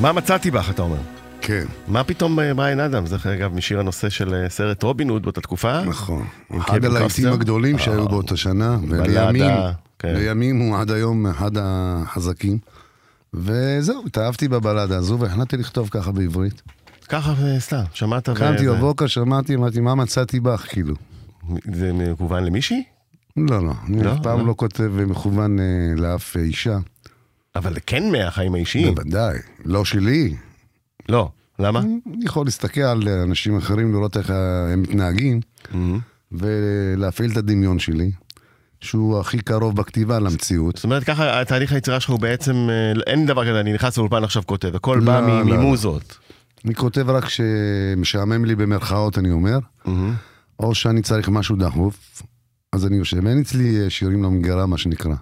מה 0.00 0.12
מצאתי 0.12 0.50
בך, 0.50 0.70
אתה 0.70 0.82
אומר? 0.82 0.96
כן, 1.40 1.64
מה 1.88 2.04
פתאום 2.04 2.40
אה, 2.40 2.54
בריין 2.54 2.80
אדם? 2.80 3.06
זה 3.06 3.16
אגב 3.34 3.54
משיר 3.54 3.80
הנושא 3.80 4.08
של 4.08 4.34
אה, 4.34 4.48
סרט 4.48 4.82
רובין 4.82 5.08
הוד 5.08 5.22
באותה 5.22 5.40
תקופה. 5.40 5.82
נכון. 5.84 6.26
אחד 6.50 6.78
קווין 6.78 6.96
הלהיטים. 6.96 7.28
הגדולים 7.28 7.78
שהיו 7.78 8.02
אה, 8.02 8.08
באותה 8.08 8.36
שנה, 8.36 8.78
ולימים 8.88 9.50
כן. 9.98 10.14
לימים 10.14 10.58
הוא 10.58 10.78
עד 10.78 10.90
היום 10.90 11.26
אחד 11.26 11.50
החזקים. 11.60 12.58
וזהו, 13.34 14.02
התאהבתי 14.06 14.48
בבלדה 14.48 14.96
הזו 14.96 15.18
והחלטתי 15.18 15.56
לכתוב 15.56 15.88
ככה 15.88 16.12
בעברית. 16.12 16.62
ככה 17.08 17.34
אה, 17.42 17.60
סתם, 17.60 17.82
שמעת? 17.92 18.28
ו- 18.28 18.34
קמתי 18.34 18.68
בבוקר, 18.68 19.06
שמעתי, 19.06 19.54
אמרתי, 19.54 19.80
מה 19.80 19.94
מצאתי 19.94 20.40
בך, 20.40 20.66
כאילו. 20.68 20.94
זה 21.74 21.92
מכוון 21.92 22.44
למישהי? 22.44 22.82
לא, 23.36 23.66
לא, 23.66 23.72
אני 23.88 24.02
לא? 24.02 24.12
אף 24.12 24.18
פעם 24.22 24.38
לא? 24.40 24.46
לא 24.46 24.54
כותב 24.56 24.90
מכוון 25.06 25.58
אה, 25.60 25.64
לאף 25.96 26.36
אה, 26.36 26.42
אישה. 26.42 26.78
אבל 27.56 27.74
זה 27.74 27.80
כן 27.80 28.12
מהחיים 28.12 28.54
האישיים. 28.54 28.94
בוודאי, 28.94 29.38
לא 29.64 29.84
שלי. 29.84 30.36
לא. 31.08 31.30
למה? 31.58 31.80
אני 31.80 32.24
יכול 32.24 32.46
להסתכל 32.46 32.80
על 32.80 33.08
אנשים 33.08 33.56
אחרים, 33.56 33.92
לראות 33.92 34.16
איך 34.16 34.30
הם 34.72 34.82
מתנהגים, 34.82 35.40
ולהפעיל 36.32 37.30
את 37.32 37.36
הדמיון 37.36 37.78
שלי, 37.78 38.10
שהוא 38.80 39.20
הכי 39.20 39.38
קרוב 39.40 39.76
בכתיבה 39.76 40.18
למציאות. 40.18 40.76
זאת 40.76 40.84
אומרת, 40.84 41.04
ככה 41.04 41.44
תהליך 41.44 41.72
היצירה 41.72 42.00
שלך 42.00 42.10
הוא 42.10 42.20
בעצם, 42.20 42.66
אה, 42.70 43.12
אין 43.12 43.26
דבר 43.26 43.48
כזה, 43.48 43.60
אני 43.60 43.72
נכנס 43.72 43.98
לאולפן 43.98 44.24
עכשיו 44.24 44.42
כותב, 44.46 44.74
הכל 44.76 45.00
בא 45.00 45.20
לא, 45.20 45.26
מ- 45.26 45.28
לא, 45.48 45.56
לא. 45.56 45.62
ממוזות. 45.62 46.18
אני 46.64 46.74
כותב 46.74 47.10
רק 47.10 47.24
שמשעמם 47.28 48.44
לי 48.44 48.54
במרכאות, 48.54 49.18
אני 49.18 49.30
אומר, 49.30 49.58
או 50.60 50.74
שאני 50.74 51.02
צריך 51.02 51.28
משהו 51.28 51.56
דחוף, 51.56 52.22
אז 52.72 52.86
אני 52.86 52.96
יושב. 52.96 53.26
אין 53.26 53.40
אצלי 53.40 53.84
אה, 53.84 53.90
שירים 53.90 54.22
למגירה, 54.22 54.66
מה 54.66 54.78
שנקרא. 54.78 55.14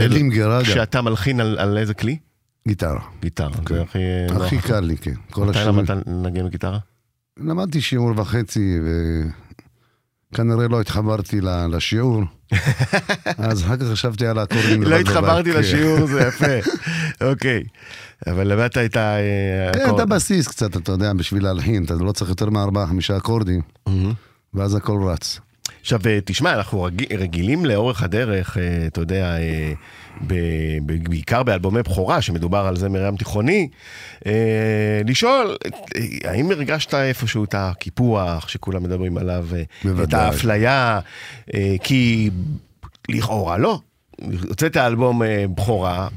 אין 0.00 0.12
לי 0.12 0.22
מגירה 0.22 0.58
גם. 0.58 0.64
כשאתה 0.64 1.02
מלחין 1.02 1.40
על 1.40 1.58
על 1.58 1.78
איזה 1.78 1.94
כלי? 1.94 2.18
גיטרה. 2.68 3.00
גיטרה. 3.20 3.50
זה 3.68 3.82
הכי 3.82 3.98
נוח. 4.30 4.42
הכי 4.42 4.58
קל 4.58 4.80
לי, 4.80 4.96
כן. 4.96 5.14
כל 5.30 5.44
מתי. 5.44 5.58
למדת 5.66 5.90
לנגן 6.06 6.46
בגיטרה? 6.46 6.78
למדתי 7.38 7.80
שיעור 7.80 8.12
וחצי, 8.16 8.78
וכנראה 10.32 10.68
לא 10.68 10.80
התחברתי 10.80 11.40
לשיעור. 11.40 12.22
אז 13.38 13.62
אחר 13.62 13.76
כך 13.76 13.86
חשבתי 13.92 14.26
על 14.26 14.38
האקורדים. 14.38 14.82
לא 14.82 14.96
התחברתי 14.96 15.52
כן. 15.52 15.58
לשיעור, 15.58 16.06
זה 16.06 16.20
יפה. 16.28 16.70
אוקיי. 17.20 17.62
אבל 18.26 18.52
למדת 18.52 18.78
את 18.78 18.96
ה... 18.96 19.16
אה, 19.16 19.72
כן. 19.74 19.94
את 19.94 20.00
הבסיס 20.00 20.48
קצת, 20.48 20.76
אתה 20.76 20.92
יודע, 20.92 21.12
בשביל 21.12 21.42
להלחין, 21.42 21.84
אתה 21.84 21.94
לא 21.94 22.12
צריך 22.12 22.30
יותר 22.30 22.50
מארבעה, 22.50 22.86
חמישה 22.86 23.16
אקורדים. 23.16 23.60
ואז 24.54 24.74
הכל 24.74 24.98
רץ. 25.02 25.40
עכשיו, 25.86 26.00
אה, 26.06 26.18
תשמע, 26.24 26.52
אנחנו 26.52 26.82
רג- 26.82 27.14
רגילים 27.14 27.64
לאורך 27.64 28.02
הדרך, 28.02 28.58
אה, 28.58 28.62
אתה 28.86 29.00
יודע, 29.00 29.36
אה, 29.38 29.72
ב- 30.26 30.78
בעיקר 31.08 31.42
באלבומי 31.42 31.82
בכורה, 31.82 32.22
שמדובר 32.22 32.58
על 32.58 32.76
זמר 32.76 33.06
ים 33.06 33.16
תיכוני, 33.16 33.68
לשאול, 35.06 35.56
האם 36.24 36.50
הרגשת 36.50 36.94
איפשהו 36.94 37.44
את 37.44 37.54
הקיפוח 37.58 38.48
שכולם 38.48 38.82
מדברים 38.82 39.16
עליו, 39.18 39.46
אה, 39.54 39.60
את 39.60 39.66
בוודאי. 39.84 40.20
האפליה, 40.20 41.00
כי 41.82 42.30
לכאורה 43.08 43.58
לא. 43.58 43.80
הוצאת 44.48 44.76
אלבום 44.76 45.22
בכורה, 45.54 46.08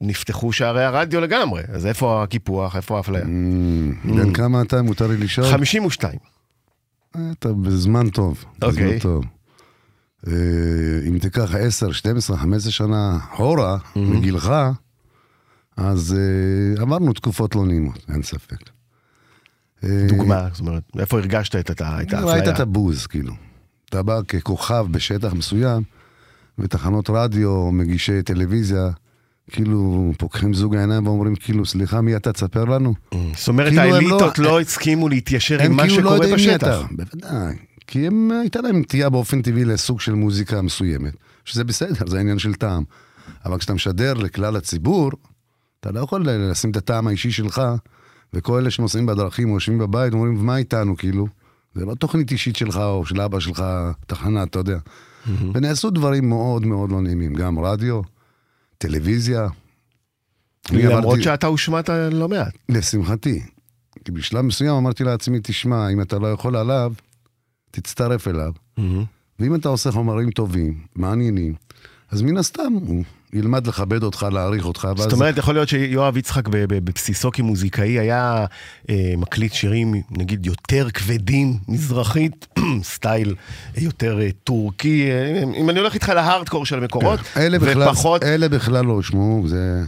נפתחו 0.00 0.52
שערי 0.52 0.84
הרדיו 0.84 1.20
לגמרי, 1.20 1.62
אז 1.72 1.86
איפה 1.86 2.22
הקיפוח, 2.22 2.76
איפה 2.76 2.96
האפליה? 2.96 3.22
Mm, 3.22 3.26
בן 4.16 4.32
כמה 4.32 4.62
אתה, 4.62 4.82
מותר 4.82 5.06
לי 5.06 5.16
לשאול? 5.16 5.46
52. 5.46 6.18
אתה 7.12 7.52
בזמן 7.52 8.10
טוב. 8.10 8.44
אוקיי. 8.62 8.86
בזמן 8.86 8.98
טוב. 8.98 9.24
אה, 10.26 10.32
אם 11.08 11.18
תיקח 11.18 11.54
10, 11.54 11.92
12, 11.92 12.36
15 12.36 12.72
שנה 12.72 13.18
אחורה, 13.34 13.78
מגילך, 13.96 14.52
אז 15.76 16.16
אה, 16.18 16.82
עברנו 16.82 17.12
תקופות 17.12 17.54
לא 17.54 17.66
נעימות, 17.66 18.04
אין 18.08 18.22
ספק. 18.22 18.70
אה, 19.84 20.06
דוגמה, 20.08 20.48
זאת 20.52 20.60
אומרת, 20.60 20.82
איפה 20.98 21.18
הרגשת 21.18 21.56
את 21.56 21.80
האפליה? 21.80 22.20
ראית 22.20 22.48
את 22.48 22.60
הבוז, 22.60 23.06
כאילו. 23.06 23.32
אתה 23.88 24.02
בא 24.02 24.20
ככוכב 24.28 24.86
בשטח 24.90 25.32
מסוים, 25.32 25.82
ותחנות 26.58 27.10
רדיו, 27.10 27.72
מגישי 27.72 28.22
טלוויזיה, 28.22 28.90
כאילו 29.50 30.12
פוקחים 30.18 30.54
זוג 30.54 30.76
העיניים 30.76 31.06
ואומרים, 31.06 31.36
כאילו, 31.36 31.66
סליחה, 31.66 32.00
מי 32.00 32.16
אתה? 32.16 32.32
תספר 32.32 32.64
לנו. 32.64 32.94
זאת 33.36 33.48
אומרת, 33.48 33.68
כאילו 33.68 33.82
הם 33.82 33.92
האליטות 33.94 34.38
לא- 34.38 34.44
לא 34.50 34.60
הסכימו 34.60 35.08
להתיישר 35.08 35.62
עם 35.62 35.72
מה 35.72 35.82
כאילו 35.88 36.00
לא 36.02 36.16
שקורה 36.16 36.34
בשטח. 36.34 36.82
בוודאי. 36.90 37.54
כי 37.86 38.06
הם, 38.06 38.30
הייתה 38.40 38.60
להם 38.60 38.76
נטייה 38.80 39.10
באופן 39.10 39.42
טבעי 39.42 39.64
לסוג 39.64 40.00
של 40.00 40.14
מוזיקה 40.14 40.62
מסוימת, 40.62 41.14
שזה 41.44 41.64
בסדר, 41.64 42.06
זה 42.06 42.20
עניין 42.20 42.38
של 42.38 42.54
טעם. 42.54 42.82
אבל 43.44 43.58
כשאתה 43.58 43.74
משדר 43.74 44.14
לכלל 44.14 44.56
הציבור, 44.56 45.10
אתה 45.80 45.90
לא 45.90 46.00
יכול 46.00 46.28
לשים 46.28 46.70
את 46.70 46.76
הטעם 46.76 47.06
האישי 47.06 47.30
שלך, 47.30 47.62
וכל 48.34 48.58
אלה 48.58 48.70
שנוסעים 48.70 49.06
בדרכים 49.06 49.50
או 49.50 49.54
יושבים 49.54 49.78
בבית 49.78 50.12
אומרים, 50.12 50.46
מה 50.46 50.56
איתנו, 50.56 50.96
כאילו? 50.96 51.26
זה 51.74 51.84
לא 51.84 51.94
תוכנית 51.94 52.30
אישית 52.32 52.56
שלך 52.56 52.76
או 52.76 53.06
של 53.06 53.20
אבא 53.20 53.40
שלך, 53.40 53.64
תחנה, 54.06 54.42
אתה 54.42 54.58
יודע. 54.58 54.78
ונעשו 55.54 55.90
דברים 55.90 56.28
מאוד 56.28 56.66
מאוד 56.66 56.90
לא 56.90 57.00
נעימים, 57.00 57.34
גם 57.34 57.58
רדיו, 57.58 58.00
טלוויזיה. 58.80 59.48
למרות 60.72 61.22
שאתה 61.22 61.46
הושמעת 61.46 61.88
לא 62.12 62.28
מעט. 62.28 62.58
לשמחתי. 62.68 63.42
כי 64.04 64.12
בשלב 64.12 64.40
מסוים 64.40 64.74
אמרתי 64.74 65.04
לעצמי, 65.04 65.38
תשמע, 65.42 65.88
אם 65.88 66.00
אתה 66.00 66.18
לא 66.18 66.32
יכול 66.32 66.56
עליו, 66.56 66.92
תצטרף 67.70 68.28
אליו. 68.28 68.52
ואם 69.38 69.54
אתה 69.54 69.68
עושה 69.68 69.92
חומרים 69.92 70.30
טובים, 70.30 70.80
מעניינים, 70.96 71.54
אז 72.10 72.22
מן 72.22 72.36
הסתם 72.36 72.72
הוא 72.72 73.04
ילמד 73.32 73.66
לכבד 73.66 74.02
אותך, 74.02 74.26
להעריך 74.32 74.64
אותך. 74.64 74.88
ואז... 74.96 74.98
זאת 74.98 75.12
אומרת, 75.12 75.38
יכול 75.38 75.54
להיות 75.54 75.68
שיואב 75.68 76.16
יצחק 76.16 76.48
בבסיסו 76.48 77.30
כמוזיקאי 77.32 77.98
היה 77.98 78.46
אה, 78.90 79.14
מקליט 79.16 79.52
שירים, 79.52 79.94
נגיד, 80.10 80.46
יותר 80.46 80.90
כבדים, 80.90 81.58
מזרחית, 81.68 82.46
סטייל 82.82 83.34
יותר 83.76 84.20
אה, 84.20 84.28
טורקי, 84.44 85.10
אה, 85.10 85.42
אם 85.56 85.70
אני 85.70 85.78
הולך 85.78 85.94
איתך 85.94 86.08
להארדקור 86.08 86.66
של 86.66 86.78
המקורות, 86.78 87.20
אלה 87.36 87.58
בכלל, 87.58 87.88
ופחות... 87.88 88.22
אלה 88.22 88.48
בכלל 88.48 88.84
לא 88.84 89.00
ישמעו, 89.00 89.44
זה 89.46 89.84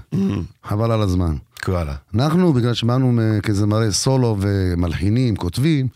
חבל 0.64 0.90
על 0.90 1.02
הזמן. 1.02 1.36
וואלה. 1.68 1.94
אנחנו, 2.14 2.52
בגלל 2.52 2.74
שבאנו 2.74 3.20
כזמרי 3.42 3.92
סולו 3.92 4.36
ומלחינים, 4.40 5.36
כותבים, 5.36 5.88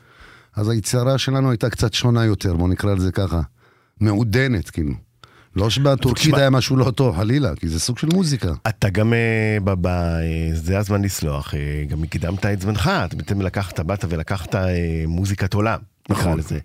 אז 0.57 0.69
היצירה 0.69 1.19
שלנו 1.19 1.51
הייתה 1.51 1.71
קצת 1.71 1.95
שונה 1.95 2.25
יותר, 2.25 2.57
בוא 2.57 2.69
נקרא 2.69 2.95
לזה 2.95 3.13
ככה. 3.13 3.41
מעודנת, 4.01 4.71
כאילו. 4.71 4.93
לא 5.57 5.71
שבטורקית 5.71 6.35
היה 6.35 6.51
משהו 6.51 6.77
לא 6.77 6.91
טוב, 6.91 7.17
חלילה, 7.17 7.57
כי 7.57 7.69
זה 7.69 7.81
סוג 7.81 7.99
של 7.99 8.07
מוזיקה. 8.13 8.53
אתה 8.69 8.89
גם, 8.89 9.13
אה, 9.13 9.59
זה 10.53 10.79
הזמן 10.79 11.03
לסלוח, 11.03 11.55
אה, 11.55 11.85
גם 11.89 12.03
הקדמת 12.03 12.47
את 12.47 12.61
זמנך, 12.61 12.91
בעצם 13.13 13.43
לקחת, 13.43 13.81
באת 13.81 14.05
ולקחת 14.09 14.55
אה, 14.55 15.05
מוזיקת 15.07 15.55
עולם, 15.55 15.79
נכון. 16.09 16.39
לזה. 16.39 16.59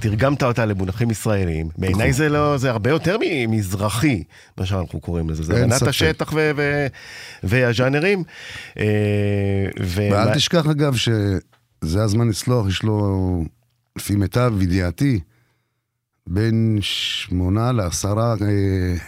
תרגמת 0.00 0.42
אותה 0.42 0.66
למונחים 0.66 1.10
ישראלים, 1.10 1.68
בעיניי 1.78 2.12
זה 2.12 2.28
לא, 2.28 2.56
זה 2.58 2.70
הרבה 2.70 2.90
יותר 2.90 3.16
ממזרחי, 3.20 4.22
מה 4.58 4.66
שאנחנו 4.66 5.00
קוראים 5.00 5.30
לזה, 5.30 5.42
זה 5.42 5.64
הבנת. 5.64 5.82
השטח 5.82 6.32
ו- 6.34 6.50
ו- 6.56 6.86
והז'אנרים. 7.42 8.22
ואל 9.80 10.34
תשכח 10.34 10.66
אגב 10.66 10.96
שזה 10.96 12.02
הזמן 12.02 12.28
לסלוח, 12.28 12.68
יש 12.68 12.82
לו, 12.82 13.44
לפי 13.96 14.16
מיטב 14.16 14.52
ידיעתי, 14.60 15.20
בין 16.26 16.78
שמונה 16.80 17.72
לעשרה 17.72 18.32
אה, 18.42 18.46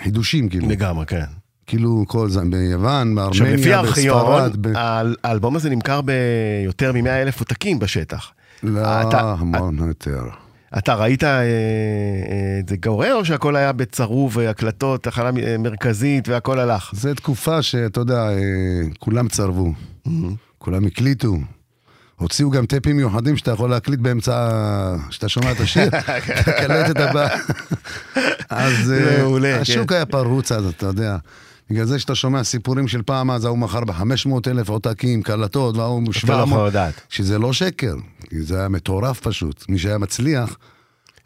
חידושים, 0.03 0.49
כאילו. 0.49 0.69
לגמרי, 0.69 1.07
כן. 1.07 1.25
כאילו 1.67 2.05
כל 2.09 2.29
זה, 2.31 2.41
ביוון, 2.51 3.19
עכשיו, 3.19 3.47
לפי 3.47 3.57
בארמניה, 3.57 3.77
הארכיון, 3.79 4.21
בספרד. 4.27 4.57
ב... 4.67 4.77
האל- 4.77 5.17
האלבום 5.25 5.57
הזה 5.57 5.71
נמכר 5.71 6.01
ביותר 6.01 6.93
מ-100 6.93 7.09
אלף 7.09 7.39
עותקים 7.41 7.79
בשטח. 7.79 8.31
לא, 8.63 8.81
אתה- 9.03 9.35
המון 9.39 9.79
יותר. 9.89 10.23
אתה 10.79 10.95
ראית 10.95 11.25
אה, 11.25 11.29
אה, 11.41 11.45
את 12.61 12.69
זה 12.69 12.77
גורר, 12.77 13.15
או 13.15 13.25
שהכל 13.25 13.57
היה 13.57 13.73
בצרוב, 13.73 14.39
אה, 14.39 14.51
הקלטות, 14.51 15.03
תחנה 15.03 15.31
אה, 15.43 15.59
מרכזית 15.59 16.29
והכל 16.29 16.59
הלך? 16.59 16.91
זו 16.95 17.15
תקופה 17.15 17.63
שאתה 17.63 18.01
יודע, 18.01 18.29
אה, 18.29 18.37
כולם 18.99 19.29
צרבו, 19.29 19.73
כולם 20.59 20.87
הקליטו. 20.87 21.37
הוציאו 22.19 22.51
גם 22.51 22.67
טייפים 22.67 22.97
מיוחדים 22.97 23.37
שאתה 23.37 23.51
יכול 23.51 23.71
להקליט 23.71 24.01
באמצע, 24.01 24.51
שאתה 25.11 25.29
שומע 25.29 25.53
את 25.53 25.61
השיר, 25.61 25.91
תקלט 26.47 26.91
את 26.91 26.97
הבא. 26.97 27.29
אז 28.51 28.93
אה, 28.93 29.41
כן. 29.43 29.61
השוק 29.61 29.93
היה 29.93 30.07
פרוץ 30.07 30.53
אז, 30.53 30.67
אתה 30.67 30.87
יודע. 30.87 31.17
בגלל 31.71 31.85
זה 31.85 31.99
שאתה 31.99 32.15
שומע 32.15 32.45
סיפורים 32.45 32.89
של 32.89 33.03
פעם 33.03 33.31
אז, 33.31 33.45
ההוא 33.45 33.59
מכר 33.59 33.85
ב-500 33.85 34.51
אלף 34.51 34.69
עותקים, 34.69 35.23
קלטות, 35.23 35.77
וההוא 35.77 36.03
אתה 36.25 36.37
לא 36.37 36.43
יכול 36.43 36.59
ב-700, 36.59 36.69
לדעת. 36.69 36.95
שזה 37.09 37.39
לא 37.39 37.53
שקר, 37.53 37.95
זה 38.41 38.59
היה 38.59 38.69
מטורף 38.69 39.21
פשוט. 39.21 39.65
מי 39.69 39.79
שהיה 39.79 39.99
מצליח, 39.99 40.57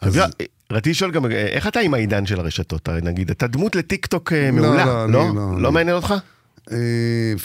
אז 0.00 0.18
אז... 0.18 0.22
רציתי 0.70 0.90
לשאול 0.90 1.10
גם, 1.10 1.26
אה, 1.26 1.46
איך 1.46 1.66
אתה 1.66 1.80
עם 1.80 1.94
העידן 1.94 2.26
של 2.26 2.40
הרשתות? 2.40 2.88
הרי 2.88 3.00
נגיד, 3.02 3.30
אתה 3.30 3.46
דמות 3.46 3.76
לטיק 3.76 4.06
טוק 4.06 4.32
אה, 4.32 4.50
לא, 4.52 4.62
מעולה, 4.62 4.84
לא, 4.84 5.08
לא? 5.08 5.34
לא, 5.34 5.60
לא 5.60 5.72
מעניין 5.72 5.96
אותך? 5.96 6.14
אה, 6.70 6.76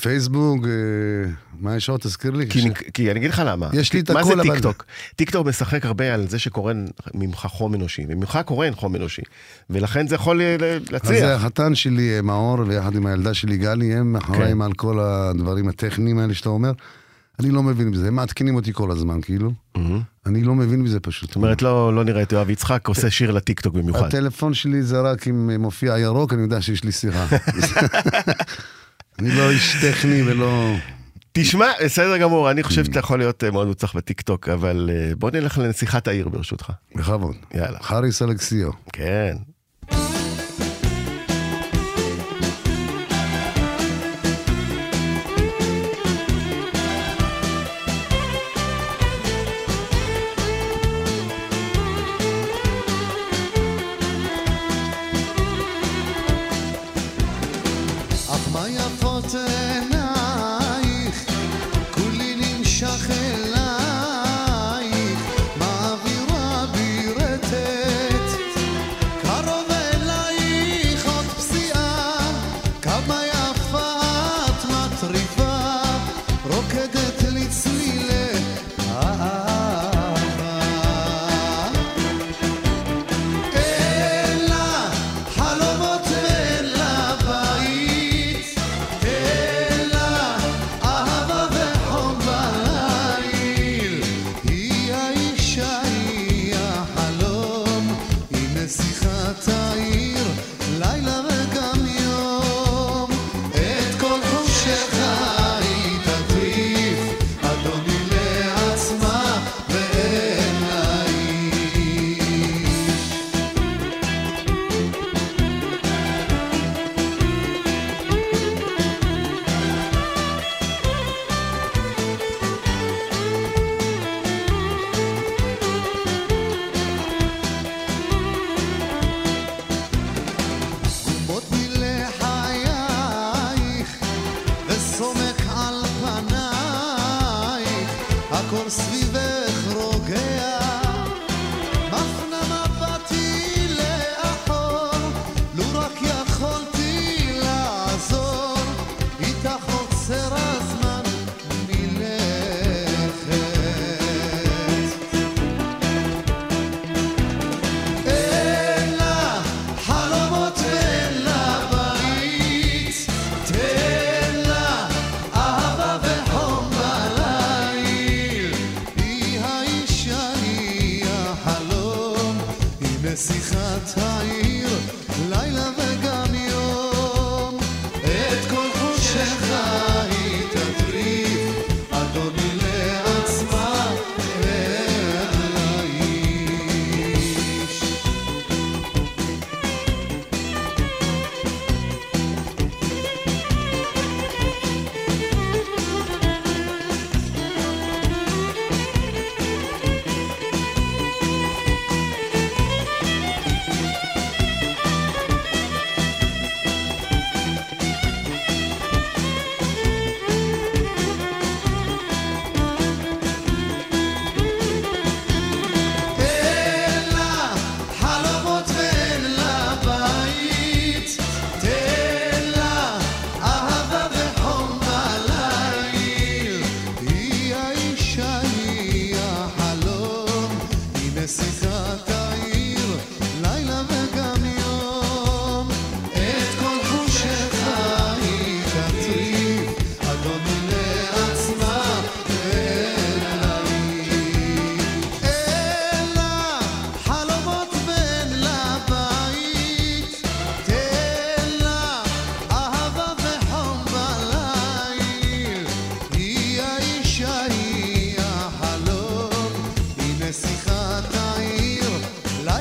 פייסבוק, 0.01 0.65
אה, 0.65 0.71
מה 1.59 1.75
יש 1.75 1.89
עוד? 1.89 1.99
תזכיר 1.99 2.31
לי. 2.31 2.49
כי, 2.49 2.61
ש- 2.61 2.65
כי 2.93 3.11
אני 3.11 3.19
אגיד 3.19 3.29
לך 3.29 3.41
למה. 3.45 3.69
יש 3.73 3.93
לי 3.93 3.99
את 3.99 4.11
מה 4.11 4.19
הכל, 4.19 4.27
זה 4.29 4.33
אבל- 4.33 4.43
טיק 4.53 4.59
טוק? 4.63 4.85
טיק 5.15 5.29
טוק 5.31 5.47
משחק 5.47 5.85
הרבה 5.85 6.13
על 6.13 6.27
זה 6.27 6.39
שקורן 6.39 6.85
ממך 7.13 7.37
חום 7.49 7.73
אנושי, 7.73 8.05
וממך 8.09 8.39
קורן 8.45 8.75
חום 8.75 8.95
אנושי. 8.95 9.21
ולכן 9.69 10.07
זה 10.07 10.15
יכול 10.15 10.41
אז 10.41 10.91
להצליח. 10.91 11.19
זה 11.19 11.35
החתן 11.35 11.75
שלי, 11.75 12.15
אה, 12.15 12.21
מאור, 12.21 12.59
ויחד 12.67 12.95
עם 12.95 13.05
הילדה 13.05 13.33
שלי, 13.33 13.57
גלי, 13.57 13.93
הם 13.95 14.15
אחראים 14.15 14.61
על 14.61 14.73
כל 14.73 14.99
הדברים 14.99 15.67
הטכניים 15.67 16.19
האלה 16.19 16.33
שאתה 16.33 16.49
אומר. 16.49 16.71
אני 17.39 17.51
לא 17.51 17.63
מבין 17.63 17.91
בזה, 17.91 18.07
הם 18.07 18.15
מעדכנים 18.15 18.55
אותי 18.55 18.71
כל 18.73 18.91
הזמן, 18.91 19.21
כאילו. 19.21 19.51
אני 20.25 20.43
לא 20.43 20.55
מבין 20.55 20.83
בזה 20.83 20.99
פשוט. 20.99 21.29
זאת 21.29 21.35
אומרת, 21.35 21.61
לא, 21.61 21.95
לא 21.95 22.03
נראה 22.03 22.21
את 22.21 22.31
יואב 22.31 22.49
יצחק 22.49 22.87
עושה 22.87 23.09
שיר 23.09 23.31
לטיקטוק 23.31 23.73
במיוחד. 23.73 24.07
הטלפון 24.07 24.53
שלי 24.53 24.81
זה 24.83 25.01
רק 25.01 25.27
אם 25.27 25.61
מופיע 25.61 25.97
ירוק, 25.99 26.33
אני 26.33 26.41
יודע 26.41 26.61
שיש 26.61 26.83
לי 26.83 26.91
שיחה. 26.91 27.25
אני 29.19 29.35
לא 29.35 29.49
איש 29.49 29.75
טכני 29.81 30.23
ולא... 30.23 30.73
תשמע, 31.31 31.67
בסדר 31.85 32.17
גמור, 32.17 32.51
אני 32.51 32.63
חושב 32.63 32.85
שאתה 32.85 32.99
יכול 32.99 33.19
להיות 33.19 33.43
אה, 33.43 33.51
מאוד 33.51 33.67
מוצלח 33.67 33.95
בטיקטוק, 33.95 34.49
אבל 34.49 34.89
אה, 34.93 35.15
בוא 35.15 35.31
נלך 35.31 35.57
לנסיכת 35.57 36.07
העיר 36.07 36.29
ברשותך. 36.29 36.71
בכבוד. 36.95 37.35
יאללה. 37.53 37.79
חריס 37.81 38.21
אלכסיו. 38.21 38.69
כן. 38.93 39.37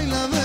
love 0.08 0.35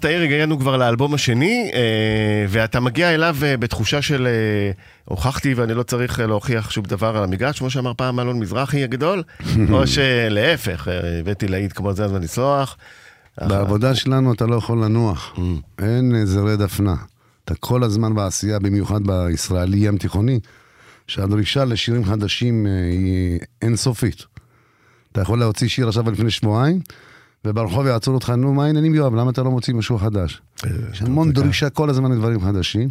נסיכת 0.00 0.14
העיר 0.14 0.22
הגענו 0.22 0.58
כבר 0.58 0.76
לאלבום 0.76 1.14
השני, 1.14 1.70
אה, 1.74 2.44
ואתה 2.48 2.80
מגיע 2.80 3.14
אליו 3.14 3.36
אה, 3.42 3.56
בתחושה 3.56 4.02
של 4.02 4.26
אה, 4.26 4.70
הוכחתי 5.04 5.54
ואני 5.54 5.74
לא 5.74 5.82
צריך 5.82 6.18
להוכיח 6.18 6.70
שום 6.70 6.84
דבר 6.84 7.16
על 7.16 7.24
המגרש, 7.24 7.58
כמו 7.58 7.70
שאמר 7.70 7.92
פעם 7.96 8.20
אלון 8.20 8.38
מזרחי 8.38 8.84
הגדול, 8.84 9.22
או 9.72 9.86
שלהפך, 9.86 10.88
הבאתי 11.20 11.48
להיט 11.48 11.72
כמו 11.72 11.92
זה 11.92 12.04
הזמן 12.04 12.22
לסלוח. 12.22 12.76
בעבודה 13.40 13.94
שלנו 13.94 14.32
אתה 14.32 14.46
לא 14.46 14.56
יכול 14.56 14.84
לנוח, 14.84 15.36
אין 15.78 16.14
איזה 16.14 16.40
רד 16.40 16.60
הפנה. 16.60 16.96
אתה 17.44 17.54
כל 17.54 17.82
הזמן 17.82 18.14
בעשייה, 18.14 18.58
במיוחד 18.58 19.00
בישראלי 19.06 19.78
ים 19.78 19.98
תיכוני, 19.98 20.40
שהדרישה 21.06 21.64
לשירים 21.64 22.04
חדשים 22.04 22.66
היא 22.66 23.38
אינסופית. 23.62 24.24
אתה 25.12 25.20
יכול 25.20 25.38
להוציא 25.38 25.68
שיר 25.68 25.88
עכשיו 25.88 26.10
לפני 26.10 26.30
שבועיים, 26.30 26.80
וברחוב 27.44 27.86
יעצרו 27.86 28.14
אותך, 28.14 28.30
נו, 28.30 28.54
מה 28.54 28.64
העניינים 28.64 28.94
יואב, 28.94 29.14
למה 29.14 29.30
אתה 29.30 29.42
לא 29.42 29.50
מוציא 29.50 29.74
משהו 29.74 29.98
חדש? 29.98 30.42
יש 30.92 31.02
המון 31.02 31.32
דרישה 31.32 31.70
כל 31.70 31.90
הזמן 31.90 32.12
לדברים 32.12 32.40
חדשים. 32.40 32.88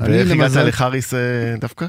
ואיך 0.00 0.30
הגעת 0.30 0.52
לחריס 0.52 1.14
אה, 1.14 1.54
דווקא? 1.60 1.86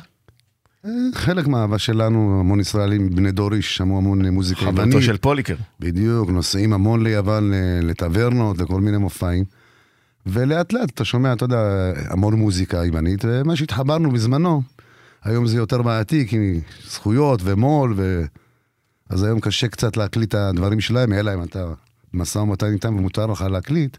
חלק 1.13 1.47
מהאהבה 1.47 1.79
שלנו, 1.79 2.39
המון 2.39 2.59
ישראלים, 2.59 3.15
בני 3.15 3.31
דורי, 3.31 3.61
שמעו 3.61 3.97
המון 3.97 4.25
מוזיקה 4.25 4.61
חברתו 4.61 4.81
יוונית. 4.81 5.03
של 5.05 5.17
פוליקר. 5.17 5.55
בדיוק, 5.79 6.29
נוסעים 6.29 6.73
המון 6.73 7.03
ליוון, 7.03 7.51
לטברנות, 7.81 8.57
לכל 8.57 8.81
מיני 8.81 8.97
מופעים. 8.97 9.43
ולאט 10.25 10.73
לאט 10.73 10.89
אתה 10.89 11.05
שומע, 11.05 11.33
אתה 11.33 11.45
יודע, 11.45 11.91
המון 12.09 12.33
מוזיקה 12.33 12.85
יוונית, 12.85 13.25
ומה 13.27 13.55
שהתחברנו 13.55 14.11
בזמנו, 14.11 14.61
היום 15.23 15.47
זה 15.47 15.57
יותר 15.57 15.81
בעייתי, 15.81 16.27
כי 16.27 16.59
זכויות 16.89 17.39
ומו"ל, 17.43 17.93
ו... 17.97 18.23
אז 19.09 19.23
היום 19.23 19.39
קשה 19.39 19.67
קצת 19.67 19.97
להקליט 19.97 20.29
את 20.29 20.35
הדברים 20.35 20.81
שלהם, 20.81 21.13
אלא 21.13 21.33
אם 21.33 21.43
אתה 21.43 21.73
משא 22.13 22.39
ומתן 22.39 22.73
איתם 22.73 22.95
ומותר 22.95 23.25
לך 23.25 23.45
להקליט, 23.51 23.97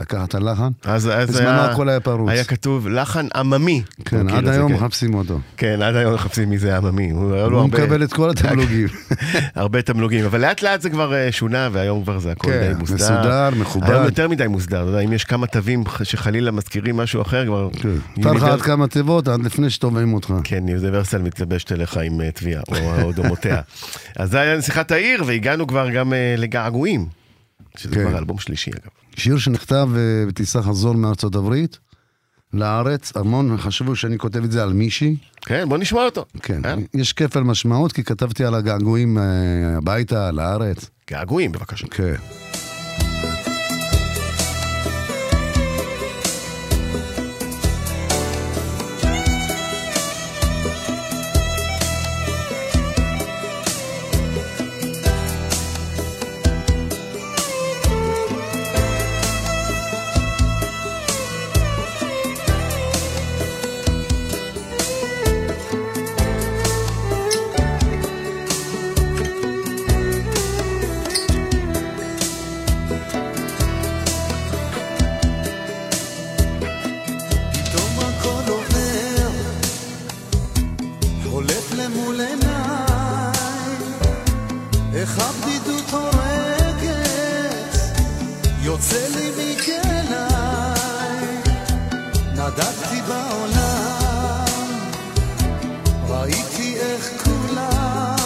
לקחת 0.00 0.34
הלחן. 0.34 0.68
אז, 0.84 1.08
אז 1.14 1.28
בזמנו 1.30 1.48
היה, 1.48 1.64
הכל 1.70 1.88
היה 1.88 2.00
פרוץ. 2.00 2.30
היה 2.30 2.44
כתוב 2.44 2.88
לחן 2.88 3.26
עממי. 3.34 3.82
כן, 4.04 4.28
עד 4.28 4.48
היום 4.48 4.68
כן. 4.68 4.74
מחפשים 4.78 5.14
אותו. 5.14 5.38
כן, 5.56 5.82
עד 5.82 5.96
היום 5.96 6.14
מחפשים 6.14 6.50
מי 6.50 6.58
זה 6.58 6.76
עממי. 6.76 7.10
הוא 7.10 7.22
הוא 7.22 7.34
הרבה- 7.36 7.62
מקבל 7.66 8.02
את 8.04 8.12
כל 8.12 8.30
התמלוגים. 8.36 8.88
הרבה 9.54 9.82
תמלוגים, 9.82 10.24
אבל 10.24 10.40
לאט 10.40 10.62
לאט 10.62 10.80
זה 10.80 10.90
כבר 10.90 11.14
אה, 11.14 11.32
שונה, 11.32 11.68
והיום 11.72 12.02
כבר 12.02 12.18
זה 12.18 12.32
הכל 12.32 12.48
כן, 12.50 12.72
די 12.72 12.78
מוסדר. 12.78 12.94
מסודר, 12.96 13.50
מכובד. 13.56 13.90
היום 13.90 14.04
יותר 14.04 14.28
מדי 14.28 14.46
מוסדר, 14.46 14.80
אתה 14.82 14.90
יודע, 14.90 15.00
אם 15.00 15.12
יש 15.12 15.24
כמה 15.24 15.46
תווים 15.46 15.84
שחלילה 16.02 16.50
מזכירים 16.50 16.96
משהו 16.96 17.22
אחר, 17.22 17.46
כבר... 17.46 17.68
כן. 18.22 18.34
לך 18.34 18.42
עד 18.42 18.62
כמה 18.62 18.86
תיבות 18.88 19.28
עד 19.28 19.42
לפני 19.44 19.70
שתובעים 19.70 20.14
אותך. 20.14 20.32
כן, 20.44 20.68
יוניברסל 20.68 21.22
מתלבשת 21.22 21.72
אליך 21.72 21.96
עם 21.96 22.20
אה, 22.20 22.30
תביעה, 22.30 22.62
או 22.68 23.02
או 23.02 23.12
דומותיה. 23.12 23.60
אז 24.16 24.30
זה 24.30 24.40
היה 24.40 24.56
נסיכת 24.56 24.90
העיר, 24.90 25.22
והגענו 25.26 25.66
כבר 25.66 25.90
גם 25.90 26.12
אה, 26.12 26.34
לגעגועים. 26.38 27.19
שזה 27.76 27.94
כן. 27.94 28.08
כבר 28.08 28.18
אלבום 28.18 28.38
שלישי, 28.38 28.70
אגב. 28.70 28.90
שיר 29.16 29.38
שנכתב 29.38 29.88
אה, 29.96 30.26
בטיסה 30.28 30.62
חזור 30.62 30.94
מארצות 30.94 31.34
הברית 31.34 31.78
לארץ, 32.52 33.16
המון 33.16 33.56
חשבו 33.58 33.96
שאני 33.96 34.18
כותב 34.18 34.44
את 34.44 34.52
זה 34.52 34.62
על 34.62 34.72
מישהי. 34.72 35.16
כן, 35.40 35.68
בוא 35.68 35.78
נשמע 35.78 36.04
אותו. 36.04 36.24
כן, 36.42 36.64
אה? 36.64 36.74
יש 36.94 37.12
כפל 37.12 37.40
משמעות, 37.40 37.92
כי 37.92 38.04
כתבתי 38.04 38.44
על 38.44 38.54
הגעגועים 38.54 39.18
אה, 39.18 39.22
הביתה, 39.76 40.30
לארץ. 40.30 40.90
געגועים, 41.10 41.52
בבקשה. 41.52 41.86
כן. 41.86 42.14
יוצא 89.00 89.18
לי 89.18 89.30
מכליי, 89.30 90.00
נדדתי 92.32 93.00
בעולם, 93.08 94.44
ראיתי 96.08 96.76
איך 96.76 97.24
כולם 97.24 98.16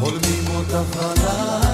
חולמים 0.00 0.44
אותך 0.56 0.96
בלילה, 0.96 1.69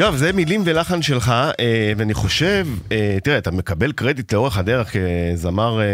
יואב, 0.00 0.16
זה 0.16 0.32
מילים 0.32 0.62
ולחן 0.64 1.02
שלך, 1.02 1.28
אה, 1.60 1.92
ואני 1.96 2.14
חושב, 2.14 2.66
אה, 2.92 3.18
תראה, 3.24 3.38
אתה 3.38 3.50
מקבל 3.50 3.92
קרדיט 3.92 4.32
לאורך 4.32 4.58
הדרך 4.58 4.96
כזמר 4.96 5.80
אה, 5.80 5.86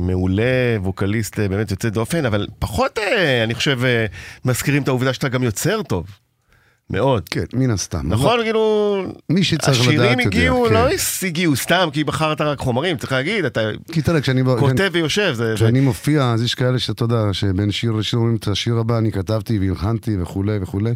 מעולה, 0.00 0.76
ווקליסט 0.78 1.38
באמת 1.38 1.70
יוצא 1.70 1.88
דופן, 1.88 2.26
אבל 2.26 2.46
פחות, 2.58 2.98
אני 3.44 3.54
חושב, 3.54 3.80
מזכירים 4.44 4.82
את 4.82 4.88
העובדה 4.88 5.12
שאתה 5.12 5.28
גם 5.28 5.42
יוצר 5.42 5.82
טוב. 5.82 6.06
מאוד. 6.90 7.28
כן, 7.28 7.44
מן 7.52 7.70
הסתם. 7.70 8.08
נכון, 8.08 8.40
כאילו, 8.42 9.04
מי 9.28 9.44
שצריך 9.44 9.80
לדעת 9.80 9.88
השירים 9.88 10.10
יודע, 10.10 10.22
הגיעו, 10.22 10.64
כן. 10.68 10.74
לא 10.74 10.88
הגיעו 11.22 11.56
סתם 11.56 11.88
כי 11.92 12.04
בחרת 12.04 12.40
רק 12.40 12.58
חומרים, 12.58 12.96
צריך 12.96 13.12
להגיד, 13.12 13.44
אתה 13.44 13.60
כותב 14.58 14.90
ויושב, 14.92 15.32
זה... 15.34 15.52
כשאני 15.56 15.80
מופיע, 15.80 16.32
אז 16.32 16.42
יש 16.42 16.54
כאלה 16.54 16.78
שאתה 16.78 17.04
יודע, 17.04 17.22
שבין 17.32 17.70
שיר 17.70 17.92
לשיר 17.92 18.18
אומרים 18.18 18.36
את 18.36 18.48
השיר 18.48 18.78
הבא, 18.78 18.98
אני 18.98 19.12
כתבתי 19.12 19.58
והלחנתי 19.58 20.16
וכולי 20.22 20.58
וכולי. 20.62 20.94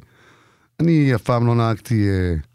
אני 0.80 1.14
אף 1.14 1.22
פעם 1.22 1.46
לא 1.46 1.54
נהגתי 1.54 2.08
אה, 2.08 2.49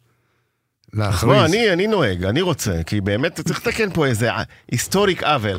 להכריז. 0.96 1.34
לא, 1.34 1.46
אני, 1.46 1.74
אני 1.74 1.88
נוהג, 1.88 2.24
אני 2.24 2.42
רוצה, 2.42 2.84
כי 2.86 3.02
באמת 3.02 3.40
צריך 3.42 3.68
לתקן 3.68 3.90
פה 3.94 4.06
איזה 4.06 4.30
היסטורי 4.72 5.24
עוול. 5.24 5.58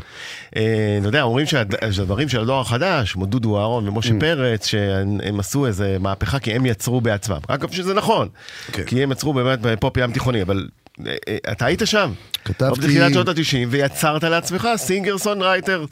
אה, 0.57 0.62
אתה 1.01 1.09
יודע, 1.09 1.22
אומרים 1.22 1.47
שהד- 1.47 1.91
שהדברים 1.91 2.28
של 2.28 2.41
הדור 2.41 2.61
החדש, 2.61 3.12
כמו 3.12 3.26
דודו 3.26 3.59
אהרון 3.59 3.89
ומשה 3.89 4.11
Mm. 4.11 4.20
פרץ, 4.20 4.66
שהם 4.66 5.41
עשו 5.41 5.66
איזה 5.66 5.97
מהפכה 6.01 6.39
כי 6.39 6.53
הם 6.53 6.66
יצרו 6.66 7.01
בעצמם. 7.01 7.39
אגב, 7.49 7.70
שזה 7.72 7.95
נכון, 7.95 8.28
כן. 8.72 8.82
כי 8.84 9.03
הם 9.03 9.12
יצרו 9.12 9.32
באמת 9.34 9.59
פופ 9.61 9.97
ים 9.97 10.12
תיכוני, 10.12 10.43
אבל 10.43 10.66
אה, 11.07 11.14
אה, 11.28 11.37
אתה 11.53 11.66
היית 11.66 11.82
שם. 11.84 12.12
כתבתי- 12.45 12.80
בתחילת 12.80 13.12
שנות 13.12 13.28
ה-90, 13.28 13.37
ויצרת 13.68 14.24
לעצמך 14.24 14.68
singer 14.77 15.18
songwriter. 15.18 15.85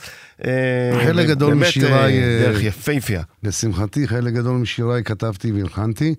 אה, 0.44 0.50
חלק 1.04 1.26
גדול 1.26 1.48
באמת, 1.54 1.68
משיריך, 1.68 2.22
אה, 2.22 2.42
דרך 2.42 2.62
יפייפייה. 2.62 3.22
לשמחתי, 3.42 4.08
חלק 4.08 4.32
גדול 4.32 4.56
משיריי 4.56 5.04
כתבתי 5.04 5.52
והלחנתי. 5.52 6.14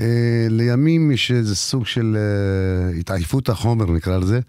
אה, 0.00 0.46
לימים 0.50 1.10
יש 1.10 1.30
איזה 1.30 1.56
סוג 1.56 1.86
של 1.86 2.16
אה, 2.16 2.98
התעייפות 2.98 3.48
החומר, 3.48 3.90
נקרא 3.90 4.18
לזה, 4.18 4.40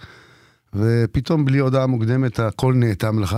ופתאום 0.74 1.45
בלי 1.45 1.60
הודעה 1.60 1.88
מוקדמת 1.88 2.39
הכל 2.39 2.74
נאטם 2.74 3.20
לך. 3.20 3.38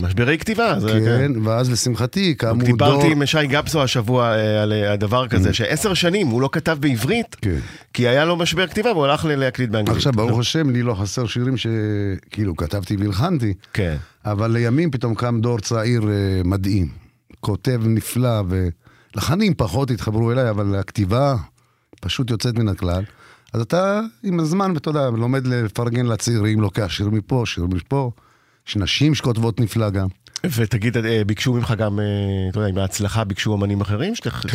משברי 0.00 0.38
כתיבה, 0.38 0.80
זה 0.80 1.00
כן, 1.04 1.32
ואז 1.44 1.70
לשמחתי 1.70 2.34
קמו 2.34 2.54
דור... 2.54 2.64
דיברתי 2.64 3.12
עם 3.12 3.26
שי 3.26 3.46
גפסו 3.46 3.82
השבוע 3.82 4.36
אה, 4.36 4.62
על 4.62 4.72
הדבר 4.72 5.28
כזה, 5.28 5.52
שעשר 5.52 5.94
שנים 5.94 6.26
הוא 6.26 6.42
לא 6.42 6.48
כתב 6.52 6.76
בעברית, 6.80 7.36
כן. 7.40 7.58
כי 7.92 8.08
היה 8.08 8.24
לו 8.24 8.36
משבר 8.36 8.66
כתיבה 8.66 8.92
והוא 8.92 9.04
הלך 9.04 9.24
להקליט 9.24 9.70
באנגלית. 9.70 9.96
עכשיו, 9.96 10.12
ברוך 10.12 10.38
השם, 10.38 10.70
לי 10.70 10.82
לא 10.82 10.94
חסר 10.94 11.26
שירים 11.26 11.54
שכאילו 11.56 12.56
כתבתי 12.56 12.96
והלחנתי, 12.96 13.54
כן. 13.72 13.96
אבל 14.24 14.50
לימים 14.50 14.90
פתאום 14.90 15.14
קם 15.14 15.40
דור 15.40 15.58
צעיר 15.60 16.02
מדהים. 16.44 16.88
כותב 17.40 17.80
נפלא, 17.84 18.42
ולחנים 19.14 19.54
פחות 19.54 19.90
התחברו 19.90 20.32
אליי, 20.32 20.50
אבל 20.50 20.74
הכתיבה 20.74 21.36
פשוט 22.00 22.30
יוצאת 22.30 22.58
מן 22.58 22.68
הכלל. 22.68 23.04
אז 23.52 23.60
אתה 23.60 24.00
עם 24.22 24.40
הזמן, 24.40 24.76
אתה 24.76 24.88
יודע, 24.88 25.10
לומד 25.10 25.46
לפרגן 25.46 26.06
לצעירים, 26.06 26.60
לוקח 26.60 26.86
שיר 26.88 27.08
מפה, 27.08 27.42
שיר 27.46 27.66
מפה. 27.66 28.10
יש 28.68 28.76
נשים 28.76 29.14
שכותבות 29.14 29.60
נפלא 29.60 29.90
גם. 29.90 30.06
ותגיד, 30.44 30.96
אה, 30.96 31.22
ביקשו 31.26 31.52
ממך 31.52 31.74
גם, 31.78 32.00
אה, 32.00 32.04
אתה 32.50 32.58
יודע, 32.58 32.68
עם 32.68 32.78
ההצלחה 32.78 33.24
ביקשו 33.24 33.54
אמנים 33.54 33.80
אחרים 33.80 34.14
שתלחין? 34.14 34.50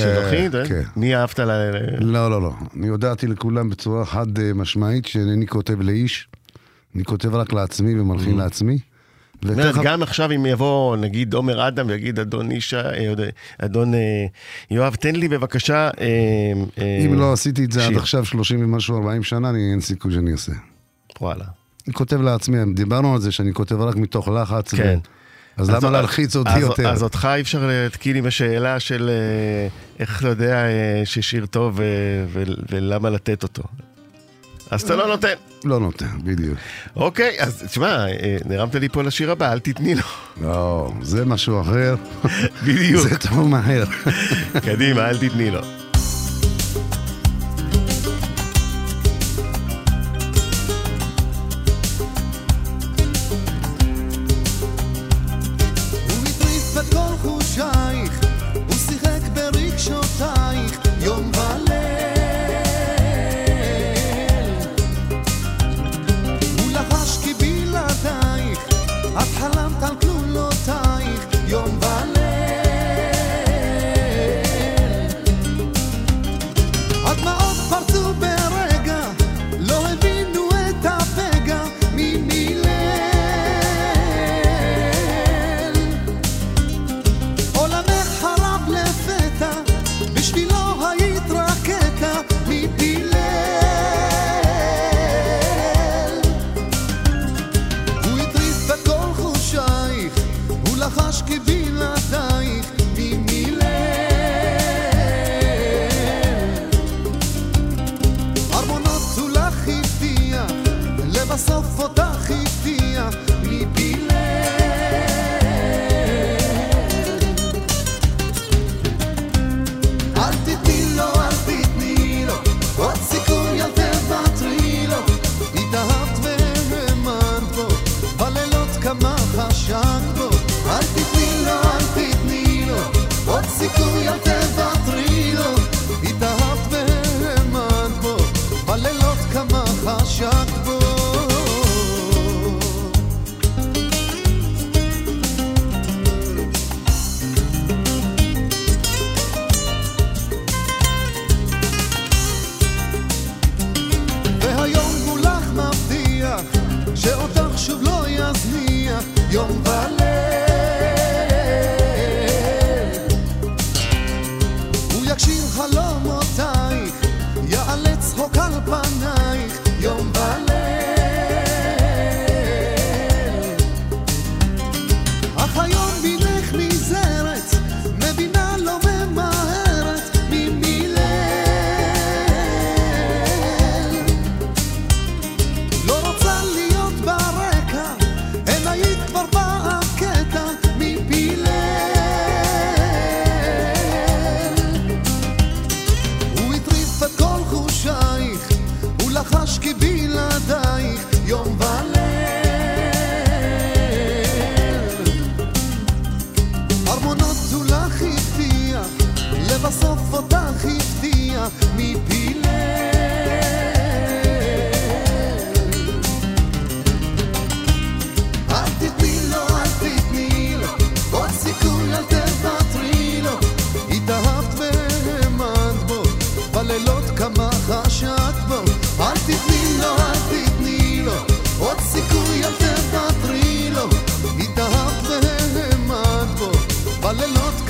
אתה 0.49 0.57
יודע? 0.57 0.67
כן. 0.67 0.81
מי 0.95 1.15
אהבת 1.15 1.39
ל... 1.39 1.51
לא, 1.99 2.29
לא, 2.29 2.41
לא. 2.41 2.53
אני 2.75 2.87
הודעתי 2.87 3.27
לכולם 3.27 3.69
בצורה 3.69 4.05
חד 4.05 4.39
אה, 4.39 4.53
משמעית 4.53 5.05
שאינני 5.05 5.47
כותב 5.47 5.81
לאיש, 5.81 6.27
אני 6.95 7.03
כותב 7.03 7.35
רק 7.35 7.53
לעצמי 7.53 7.99
ומלחין 7.99 8.37
לעצמי. 8.37 8.77
אומרת, 9.49 9.75
גם 9.83 10.03
עכשיו 10.03 10.31
אם 10.31 10.45
יבוא, 10.45 10.97
נגיד, 10.97 11.33
עומר 11.33 11.67
אדם 11.67 11.85
ויגיד, 11.87 12.19
אדון 12.19 12.51
אישה, 12.51 12.89
אה, 12.89 13.03
יודע, 13.03 13.25
אדון 13.57 13.93
אה, 13.93 13.99
יואב, 14.71 14.95
תן 14.95 15.15
לי 15.15 15.27
בבקשה... 15.27 15.89
אה, 16.01 16.07
אה, 16.77 17.05
אם 17.05 17.13
לא 17.13 17.33
עשיתי 17.33 17.65
את 17.65 17.71
זה 17.71 17.87
עד. 17.87 17.97
עכשיו 17.97 18.25
30 18.25 18.63
ומשהו, 18.63 18.97
40 18.97 19.23
שנה, 19.23 19.49
אני 19.49 19.71
אין 19.71 19.81
סיכוי 19.81 20.13
שאני 20.13 20.31
אעשה. 20.31 20.51
וואלה. 21.21 21.45
אני 21.87 21.93
כותב 21.93 22.21
לעצמי, 22.21 22.57
דיברנו 22.73 23.13
על 23.13 23.21
זה 23.21 23.31
שאני 23.31 23.53
כותב 23.53 23.81
רק 23.81 23.95
מתוך 23.95 24.27
לחץ. 24.27 24.73
כן. 24.73 24.97
ו... 25.03 25.13
אז 25.57 25.69
למה 25.69 25.89
להלחיץ 25.89 26.35
אותי 26.35 26.49
אז- 26.49 26.61
יותר? 26.61 26.89
אז 26.89 27.03
אותך 27.03 27.27
אי 27.35 27.41
אפשר 27.41 27.67
להתקיל 27.67 28.15
עם 28.15 28.25
השאלה 28.25 28.79
של 28.79 29.09
אה, 29.09 29.67
איך 29.99 30.19
אתה 30.19 30.27
יודע 30.27 30.65
אה, 30.65 31.01
ששיר 31.05 31.45
טוב 31.45 31.81
אה, 31.81 31.85
ולמה 32.69 33.09
לתת 33.09 33.43
אותו. 33.43 33.63
אז 34.71 34.81
אתה 34.81 34.95
לא 34.95 35.07
נותן. 35.07 35.33
לא 35.65 35.79
נותן, 35.79 36.05
בדיוק. 36.23 36.57
אוקיי, 36.95 37.35
אז 37.39 37.63
תשמע, 37.67 38.07
אה, 38.07 38.37
נרמת 38.45 38.75
לי 38.75 38.89
פה 38.89 39.03
לשיר 39.03 39.31
הבא, 39.31 39.51
אל 39.53 39.59
תתני 39.59 39.95
לו. 39.95 40.01
לא, 40.41 40.91
זה 41.01 41.25
משהו 41.25 41.61
אחר. 41.61 41.95
בדיוק. 42.65 43.07
זה 43.07 43.17
תחום 43.17 43.55
אחר. 43.55 43.83
קדימה, 44.65 45.09
אל 45.09 45.17
תתני 45.17 45.51
לו. 45.51 45.82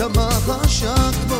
כמה 0.03 0.29
חשקת 0.29 1.32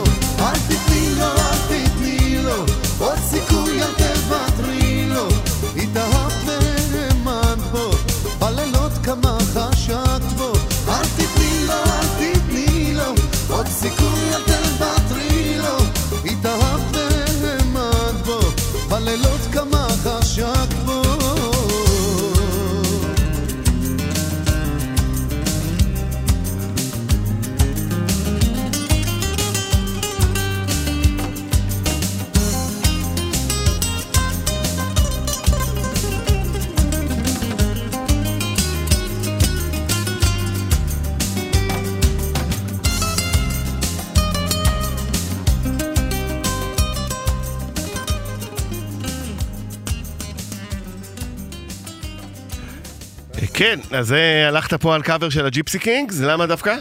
אז 53.94 54.14
אה, 54.14 54.48
הלכת 54.48 54.74
פה 54.74 54.96
על 54.96 55.02
קאבר 55.02 55.30
של 55.30 55.46
הג'יפסי 55.46 55.80
קינגס, 55.80 56.20
למה 56.20 56.46
דווקא? 56.48 56.76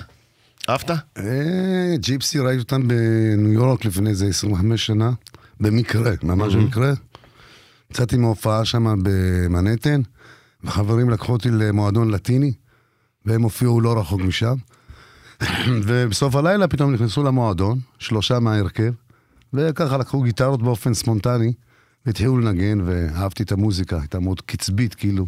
אהבת? 0.68 0.90
אה, 0.90 1.94
ג'יפסי 1.96 2.38
ראיתי 2.38 2.58
אותם 2.58 2.88
בניו 2.88 3.52
יורק 3.52 3.84
לפני 3.84 4.10
איזה 4.10 4.26
25 4.26 4.86
שנה, 4.86 5.10
במקרה, 5.60 6.12
ממש 6.22 6.54
במקרה. 6.54 6.92
יצאתי 7.90 8.16
מהופעה 8.16 8.64
שם 8.64 8.94
במנהטן, 9.02 10.00
וחברים 10.64 11.10
לקחו 11.10 11.32
אותי 11.32 11.48
למועדון 11.50 12.10
לטיני, 12.10 12.52
והם 13.26 13.42
הופיעו 13.42 13.80
לא 13.80 14.00
רחוק 14.00 14.20
משם. 14.20 14.54
ובסוף 15.86 16.34
הלילה 16.34 16.68
פתאום 16.68 16.92
נכנסו 16.92 17.22
למועדון, 17.22 17.78
שלושה 17.98 18.38
מההרכב, 18.38 18.92
וככה 19.52 19.96
לקחו 19.96 20.22
גיטרות 20.22 20.62
באופן 20.62 20.94
ספונטני, 20.94 21.52
והתחילו 22.06 22.38
לנגן, 22.38 22.80
ואהבתי 22.84 23.42
את 23.42 23.52
המוזיקה, 23.52 23.98
הייתה 23.98 24.20
מאוד 24.20 24.40
קצבית 24.40 24.94
כאילו. 24.94 25.26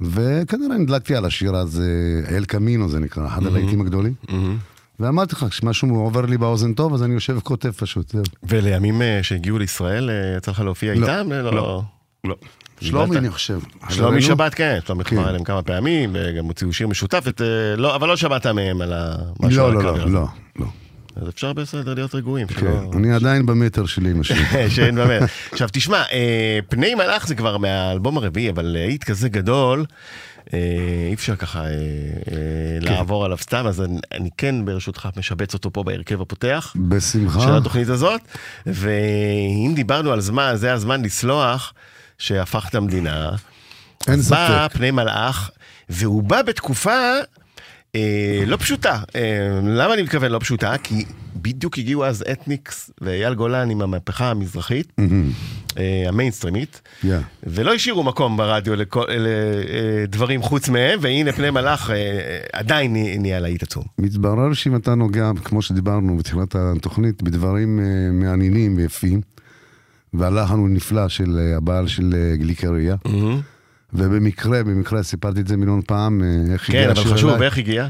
וכנראה 0.00 0.78
נדלקתי 0.78 1.16
על 1.16 1.24
השיר 1.24 1.56
הזה, 1.56 2.22
אל 2.30 2.44
קמינו 2.44 2.88
זה 2.88 2.98
נקרא, 2.98 3.26
אחד 3.26 3.46
הלהיטים 3.46 3.80
הגדולים. 3.80 4.14
ואמרתי 5.00 5.34
לך, 5.34 5.46
כשמשהו 5.50 5.96
עובר 5.96 6.26
לי 6.26 6.38
באוזן 6.38 6.72
טוב, 6.72 6.94
אז 6.94 7.02
אני 7.02 7.14
יושב 7.14 7.36
וכותב 7.36 7.70
פשוט, 7.70 8.08
זהו. 8.08 8.22
ולימים 8.42 9.02
אה, 9.02 9.18
שהגיעו 9.22 9.58
לישראל, 9.58 10.10
אה, 10.10 10.36
יצא 10.36 10.50
לך 10.50 10.60
להופיע 10.60 10.94
לא, 10.94 11.06
איתם? 11.06 11.32
אה, 11.32 11.42
לא. 11.42 11.82
לא. 12.24 12.36
שלומי, 12.80 13.18
אני 13.18 13.30
חושב. 13.30 13.58
שלומי? 13.88 14.22
שבת, 14.22 14.54
כן, 14.54 14.78
שלומי 14.86 15.04
כן. 15.04 15.16
חבר 15.16 15.28
אליהם 15.28 15.44
כמה 15.44 15.62
פעמים, 15.62 16.10
וגם 16.12 16.44
הוציאו 16.44 16.72
שיר 16.72 16.88
משותף, 16.88 17.26
אה, 17.40 17.76
לא, 17.76 17.96
אבל 17.96 18.08
לא 18.08 18.16
שמעת 18.16 18.46
מהם 18.46 18.80
על 18.80 18.92
משהו 19.40 19.62
לא, 19.62 19.66
על 19.66 19.74
לא, 19.74 19.82
לא. 19.82 20.08
לא, 20.12 20.26
לא. 20.56 20.66
אז 21.22 21.28
אפשר 21.28 21.52
בסדר 21.52 21.94
להיות 21.94 22.14
רגועים. 22.14 22.46
כן, 22.46 22.60
שלא- 22.60 22.90
אני 22.94 23.12
עדיין 23.12 23.46
במטר 23.46 23.86
שלי 23.86 24.10
עם 24.10 24.20
השיר. 24.20 24.36
שאין 24.74 24.94
באמת. 24.94 25.22
עכשיו 25.52 25.68
תשמע, 25.72 26.02
אה, 26.12 26.58
פני 26.68 26.94
מלאך 26.94 27.26
זה 27.26 27.34
כבר 27.34 27.56
מהאלבום 27.58 28.16
הרביעי, 28.18 28.50
אבל 28.50 28.64
להיט 28.64 29.04
כזה 29.04 29.28
גדול, 29.28 29.84
אה, 30.54 30.58
אי 31.08 31.14
אפשר 31.14 31.36
ככה 31.36 31.58
אה, 31.64 31.66
אה, 31.66 31.72
כן. 32.80 32.92
לעבור 32.92 33.24
עליו 33.24 33.38
סתם, 33.38 33.66
אז 33.66 33.80
אני, 33.82 33.98
אני 34.12 34.30
כן 34.38 34.64
ברשותך 34.64 35.08
משבץ 35.16 35.54
אותו 35.54 35.72
פה 35.72 35.82
בהרכב 35.82 36.20
הפותח. 36.20 36.72
בשמחה. 36.88 37.40
של 37.40 37.56
התוכנית 37.56 37.88
הזאת, 37.88 38.20
ואם 38.66 39.72
דיברנו 39.74 40.12
על 40.12 40.20
זמן, 40.20 40.52
זה 40.54 40.72
הזמן 40.72 41.02
לסלוח 41.02 41.72
שהפך 42.18 42.66
את 42.68 42.74
המדינה. 42.74 43.30
אין 44.08 44.14
אז 44.18 44.30
בא 44.30 44.66
ספק. 44.68 44.76
פני 44.76 44.90
מלאך, 44.90 45.50
והוא 45.88 46.22
בא 46.22 46.42
בתקופה 46.42 46.90
אה, 46.90 47.20
לא 48.46 48.56
פשוטה. 48.56 49.00
אה, 49.16 49.60
למה 49.62 49.94
אני 49.94 50.02
מתכוון 50.02 50.30
לא 50.32 50.38
פשוטה? 50.38 50.74
כי 50.82 51.04
בדיוק 51.36 51.78
הגיעו 51.78 52.04
אז 52.04 52.24
אתניקס 52.32 52.90
ואייל 53.00 53.34
גולן 53.34 53.70
עם 53.70 53.82
המהפכה 53.82 54.30
המזרחית, 54.30 54.92
אה, 55.78 56.04
המיינסטרימית. 56.08 56.80
ולא 57.46 57.74
השאירו 57.74 58.02
מקום 58.02 58.36
ברדיו 58.36 58.74
לדברים 59.18 60.42
חוץ 60.42 60.68
מהם, 60.68 60.98
והנה 61.02 61.32
פני 61.32 61.50
מלאך 61.50 61.90
אה, 61.90 61.96
עדיין 62.52 62.96
נהיה 63.18 63.40
להיט 63.40 63.62
עצום. 63.62 63.84
מתברר 63.98 64.52
שאם 64.52 64.76
אתה 64.76 64.94
נוגע, 64.94 65.30
כמו 65.44 65.62
שדיברנו 65.62 66.16
בתחילת 66.16 66.54
התוכנית, 66.54 67.22
בדברים 67.22 67.80
אה, 67.80 67.84
מעניינים 68.12 68.76
ויפים, 68.76 69.20
והלחן 70.14 70.58
הוא 70.58 70.68
נפלא 70.68 71.08
של 71.08 71.38
אה, 71.38 71.56
הבעל 71.56 71.86
של 71.86 72.14
אה, 72.14 72.36
גליקריה, 72.36 72.96
ובמקרה, 73.98 74.64
במקרה 74.64 75.02
סיפרתי 75.02 75.40
את 75.40 75.48
זה 75.48 75.56
מיליון 75.56 75.80
פעם, 75.86 76.22
אה, 76.22 76.52
איך 76.52 76.66
כן, 76.66 76.82
אבל 76.82 76.92
השיר 77.00 77.14
חשוב, 77.14 77.30
אליי. 77.30 77.46
איך 77.46 77.58
הגיע? 77.58 77.88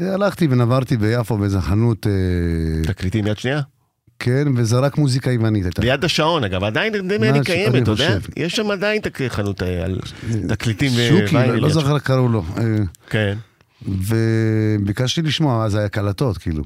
אה, 0.00 0.14
הלכתי 0.14 0.46
ונברתי 0.50 0.96
ביפו 0.96 1.38
באיזה 1.38 1.60
חנות, 1.60 2.06
אה, 2.06 2.12
תקליטים 2.92 3.26
יד 3.26 3.38
שנייה? 3.38 3.60
כן, 4.18 4.48
וזה 4.56 4.78
רק 4.78 4.98
מוזיקה 4.98 5.30
יוונית. 5.30 5.78
ליד 5.78 6.04
השעון 6.04 6.44
אגב, 6.44 6.64
עדיין 6.64 6.94
נדמה 6.94 7.30
לי 7.30 7.40
קיימת, 7.44 7.82
אתה 7.82 7.90
יודע? 7.90 8.18
יש 8.36 8.56
שם 8.56 8.70
עדיין 8.70 9.02
חנות 9.28 9.62
על 9.62 10.00
תקליטים 10.48 10.92
שוקי, 11.08 11.34
לא- 11.34 11.56
לא 11.56 11.68
זוכר 11.68 11.94
איך 11.94 12.02
קראו 12.02 12.28
לו. 12.28 12.44
כן. 13.10 13.36
וביקשתי 13.88 15.22
לשמוע, 15.22 15.64
אז 15.64 15.74
היה 15.74 15.88
קלטות, 15.88 16.38
כאילו. 16.38 16.64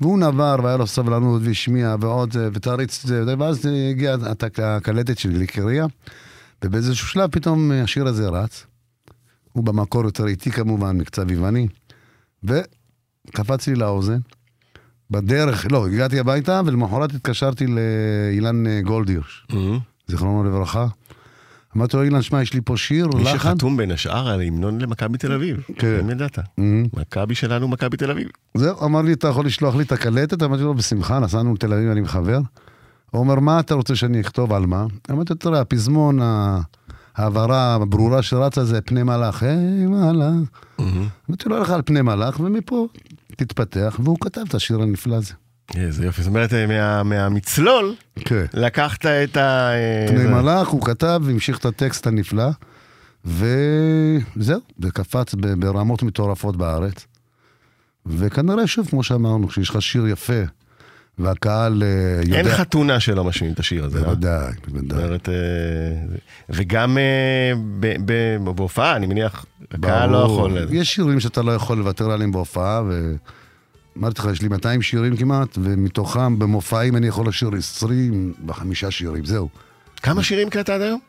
והוא 0.00 0.18
נבר, 0.18 0.56
והיה 0.62 0.76
לו 0.76 0.86
סבלנות, 0.86 1.42
והשמיע, 1.44 1.96
ועוד, 2.00 2.32
זה, 2.32 2.48
ותריץ 2.52 3.00
את 3.04 3.08
זה, 3.08 3.34
ואז 3.38 3.68
הגיעה 3.90 4.16
הקלטת 4.62 5.18
של 5.18 5.32
גליקריה, 5.32 5.86
ובאיזשהו 6.64 7.08
שלב 7.08 7.30
פתאום 7.30 7.72
השיר 7.72 8.06
הזה 8.06 8.28
רץ. 8.28 8.66
הוא 9.52 9.64
במקור 9.64 10.04
יותר 10.04 10.26
איטי 10.26 10.50
כמובן, 10.50 10.98
מקצב 10.98 11.30
יווני, 11.30 11.66
וקפץ 12.44 13.66
לי 13.66 13.74
לאוזן. 13.74 14.18
בדרך, 15.10 15.66
לא, 15.72 15.86
הגעתי 15.86 16.18
הביתה, 16.18 16.60
ולמחרת 16.66 17.14
התקשרתי 17.14 17.66
לאילן 17.66 18.66
אה, 18.66 18.80
גולדירש, 18.82 19.46
זיכרונו 20.08 20.44
לברכה. 20.44 20.86
אמרתי 21.76 21.96
לו, 21.96 22.02
אילן, 22.02 22.22
שמע, 22.22 22.42
יש 22.42 22.54
לי 22.54 22.60
פה 22.64 22.76
שיר, 22.76 23.08
מי 23.14 23.24
לחן. 23.24 23.38
שחתום 23.38 23.76
בין 23.76 23.90
השאר 23.90 24.28
על 24.28 24.40
ההמנון 24.40 24.80
למכבי 24.80 25.18
תל 25.18 25.32
אביב. 25.32 25.60
כן. 25.78 25.98
אם 26.00 26.10
ידעת. 26.10 26.38
Mhm. 26.38 26.42
מכבי 27.00 27.34
שלנו, 27.34 27.68
מכבי 27.68 27.96
תל 27.96 28.10
אביב. 28.10 28.28
זהו, 28.54 28.84
אמר 28.84 29.02
לי, 29.02 29.12
אתה 29.12 29.28
יכול 29.28 29.46
לשלוח 29.46 29.74
לי 29.74 29.82
את 29.82 29.92
הקלטת? 29.92 30.42
אמרתי 30.42 30.62
לו, 30.62 30.74
בשמחה, 30.74 31.18
נסענו 31.18 31.54
לתל 31.54 31.72
אביב, 31.72 31.90
אני 31.90 32.00
מחבר. 32.00 32.40
הוא 33.10 33.20
אומר, 33.20 33.40
מה 33.40 33.60
אתה 33.60 33.74
רוצה 33.74 33.96
שאני 33.96 34.20
אכתוב 34.20 34.52
על 34.52 34.66
מה? 34.66 34.86
אמרתי, 35.10 35.34
תראה, 35.34 35.60
הפזמון, 35.60 36.18
ההעברה 37.16 37.74
הברורה 37.74 38.22
שרצה 38.22 38.64
זה 38.64 38.80
פני 38.80 39.02
מלאך, 39.02 39.42
היי 39.42 39.56
מלאך. 39.86 40.48
אמרתי 41.28 41.48
לו, 41.48 41.56
הלך 41.56 41.70
על 41.70 41.82
פני 41.84 42.02
מלאך, 42.02 42.40
ומפה 42.40 42.86
תתפתח, 43.36 44.00
והוא 44.02 44.16
כתב 44.20 44.40
את 44.48 44.54
השיר 44.54 44.82
הנפלא 44.82 45.14
הזה. 45.16 45.32
איזה 45.76 46.04
יופי. 46.06 46.22
זאת 46.22 46.28
אומרת, 46.28 46.52
אה, 46.54 46.66
מה- 46.66 47.02
מהמצלול 47.02 47.94
כן. 48.18 48.44
לקחת 48.54 49.06
את 49.06 49.36
ה... 49.36 49.70
אה, 49.72 50.06
פני 50.08 50.24
מלאך, 50.26 50.68
הוא 50.68 50.82
כתב, 50.82 51.22
המשיך 51.30 51.58
את 51.58 51.64
הטקסט 51.64 52.06
הנפלא, 52.06 52.48
וזהו, 53.24 54.60
זה 54.82 54.90
קפץ 54.90 55.34
ב- 55.34 55.60
ברמות 55.60 56.02
מטורפות 56.02 56.56
בארץ. 56.56 57.06
וכנראה, 58.06 58.66
שוב, 58.66 58.86
כמו 58.88 59.02
שאמרנו, 59.02 59.48
כשיש 59.48 59.70
לך 59.70 59.82
שיר 59.82 60.06
יפה, 60.08 60.42
והקהל 61.20 61.82
אה, 61.82 62.22
יודע... 62.22 62.36
אין 62.36 62.48
חתונה 62.48 63.00
שלא 63.00 63.24
משמיעים 63.24 63.54
את 63.54 63.58
השיר 63.58 63.84
הזה. 63.84 63.98
אה? 63.98 64.04
בוודאי, 64.04 64.52
בוודאי. 64.68 65.04
אומרת, 65.04 65.28
אה, 65.28 65.34
וגם 66.50 66.98
בהופעה, 68.44 68.96
אני 68.96 69.06
מניח, 69.06 69.44
הקהל 69.70 70.10
לא. 70.10 70.16
יכול... 70.16 70.58
יש 70.70 70.94
שירים 70.94 71.20
שאתה 71.20 71.42
לא 71.42 71.52
יכול 71.52 71.78
לוותר 71.78 72.10
עליהם 72.10 72.32
בהופעה, 72.32 72.82
ואמרתי 73.96 74.20
לך, 74.20 74.28
יש 74.32 74.42
לי 74.42 74.48
200 74.48 74.82
שירים 74.82 75.16
כמעט, 75.16 75.58
ומתוכם 75.62 76.38
במופעים 76.38 76.96
אני 76.96 77.06
יכול 77.06 77.28
לשיר 77.28 77.50
25 77.58 78.84
שירים, 78.84 79.24
זהו. 79.24 79.48
כמה 80.02 80.22
שירים 80.22 80.48
הקלטת 80.48 80.70
עד 80.70 80.80
היום? 80.80 81.00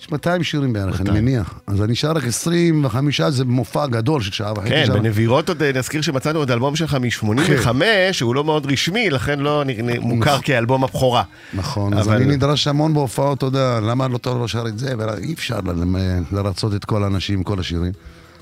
יש 0.00 0.12
200 0.12 0.42
שירים 0.44 0.72
בערך, 0.72 1.00
אני 1.00 1.10
200. 1.10 1.24
מניח. 1.24 1.54
אז 1.66 1.82
אני 1.82 1.94
שר 1.94 2.12
רק 2.12 2.24
25, 2.26 3.20
זה 3.20 3.44
מופע 3.44 3.86
גדול 3.86 4.22
של 4.22 4.32
שעה 4.32 4.52
וחצי. 4.52 4.68
כן, 4.68 4.84
שעה. 4.86 4.96
בנבירות 4.96 5.48
עוד 5.48 5.62
אה, 5.62 5.70
נזכיר 5.74 6.00
שמצאנו 6.02 6.38
עוד 6.38 6.50
אלבום 6.50 6.76
שלך 6.76 6.94
מ-85, 6.94 7.68
שהוא 8.12 8.34
לא 8.34 8.44
מאוד 8.44 8.72
רשמי, 8.72 9.10
לכן 9.10 9.40
לא 9.40 9.62
מוכר 10.00 10.38
כאלבום 10.40 10.84
הבכורה. 10.84 11.22
נכון, 11.54 11.94
אז 11.94 12.06
אבל- 12.08 12.16
אני 12.16 12.24
נדרש 12.24 12.66
המון 12.66 12.94
בהופעות, 12.94 13.38
אתה 13.38 13.46
יודע, 13.46 13.80
למה 13.80 14.08
לא 14.08 14.16
אתה 14.16 14.30
לא 14.34 14.48
שר 14.48 14.66
את 14.68 14.78
זה? 14.78 14.94
ואי 14.98 15.32
אפשר 15.32 15.58
לרצות 16.32 16.74
את 16.74 16.84
כל 16.84 17.04
האנשים, 17.04 17.42
כל 17.42 17.60
השירים. 17.60 17.92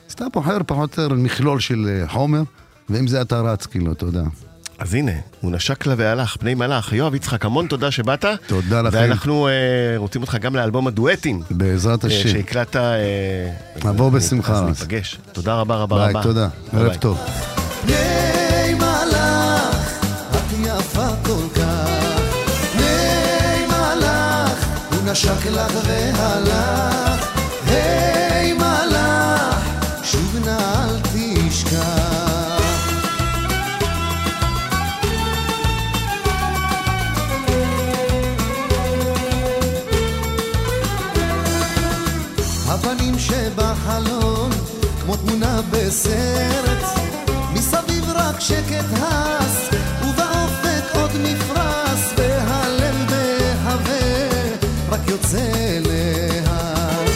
אז 0.08 0.12
אתה 0.12 0.24
בוחר 0.32 0.58
פחות 0.66 0.98
או 0.98 1.02
יותר 1.04 1.14
מכלול 1.14 1.60
של 1.60 1.86
אה, 2.02 2.08
חומר, 2.08 2.42
ועם 2.88 3.06
זה 3.06 3.20
אתה 3.22 3.40
רץ, 3.40 3.66
כאילו, 3.66 3.92
אתה 3.92 4.04
יודע. 4.04 4.22
אז 4.78 4.94
הנה, 4.94 5.12
הוא 5.40 5.52
נשק 5.52 5.86
לה 5.86 5.94
והלך, 5.98 6.36
פני 6.36 6.54
מלאך. 6.54 6.92
יואב 6.92 7.14
יצחק, 7.14 7.44
המון 7.44 7.66
תודה 7.66 7.90
שבאת. 7.90 8.24
תודה 8.46 8.82
לכם. 8.82 8.98
ואנחנו 8.98 9.48
אה, 9.48 9.52
רוצים 9.96 10.22
אותך 10.22 10.34
גם 10.40 10.56
לאלבום 10.56 10.86
הדואטים. 10.86 11.42
בעזרת 11.50 12.04
אה, 12.04 12.10
השם. 12.10 12.28
שהקלטת... 12.28 12.76
אה, 12.76 13.50
נבוא 13.84 14.04
אה, 14.04 14.10
בשמחה. 14.10 14.52
אז 14.52 14.62
ניפגש. 14.62 15.18
תודה 15.32 15.54
רבה 15.54 15.76
רבה 15.76 15.96
ביי, 15.96 16.08
רבה. 16.08 16.12
ביי, 16.12 16.22
תודה. 16.22 16.48
ערב 16.72 16.94
טוב. 16.94 17.18
פני 17.82 18.74
מלאך, 18.74 20.04
את 20.30 20.58
יפה 20.62 21.08
כל 21.24 21.48
כך. 21.54 21.88
פני 22.72 23.66
מלאך, 23.66 24.66
הוא 24.92 25.10
נשק 25.10 25.46
לך 25.46 25.72
והלך. 25.86 27.05
בסרט, 45.96 46.84
מסביב 47.52 48.04
רק 48.14 48.40
שקט 48.40 48.84
הס, 49.02 49.68
ובאופק 50.00 50.94
עוד 50.94 51.10
מפרש, 51.22 52.00
והלב 52.16 52.96
בהווה 53.10 54.28
רק 54.90 55.00
יוצא 55.08 55.78
לאט. 55.80 57.10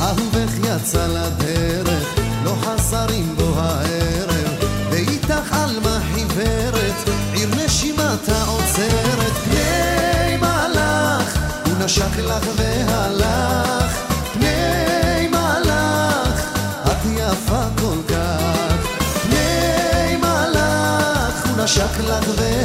אהובך 0.00 0.52
יצא 0.64 1.06
לדרך, 1.06 2.14
לא 2.44 2.54
חסרים 2.60 3.34
בו 3.36 3.52
הערב, 3.56 4.64
ואיתך 4.90 5.52
עלמה 5.52 5.98
חיוורת, 6.14 7.08
עיר 7.32 7.48
נשימתה 7.64 8.44
עוצרת, 8.44 9.32
פני 9.44 10.36
מלאך, 10.36 11.38
הוא 11.66 11.74
נשק 11.84 12.18
לך 12.18 12.46
והלך, 12.56 12.75
מלאך, 21.98 22.24
הוא 22.24 22.34
נשק 22.34 22.40
לך 22.40 22.55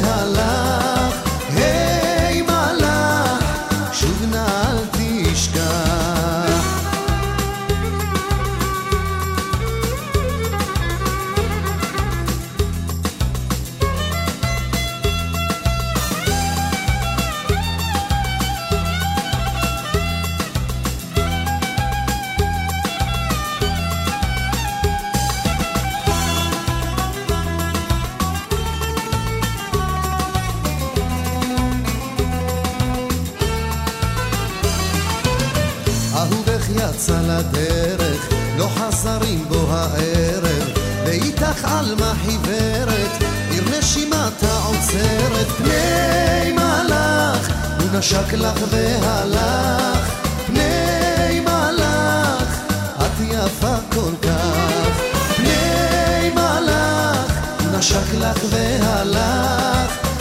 נשק 48.12 48.32
לך 48.32 48.60
והלך, 48.70 50.12
פני 50.46 51.40
מלאך, 51.40 52.60
את 52.96 53.20
יפה 53.20 53.74
כל 53.94 54.12
כך. 54.22 55.00
פני 55.36 56.30
מלאך, 56.34 57.32
נשק 57.78 58.14
לך 58.20 58.38
והלך, 58.50 60.11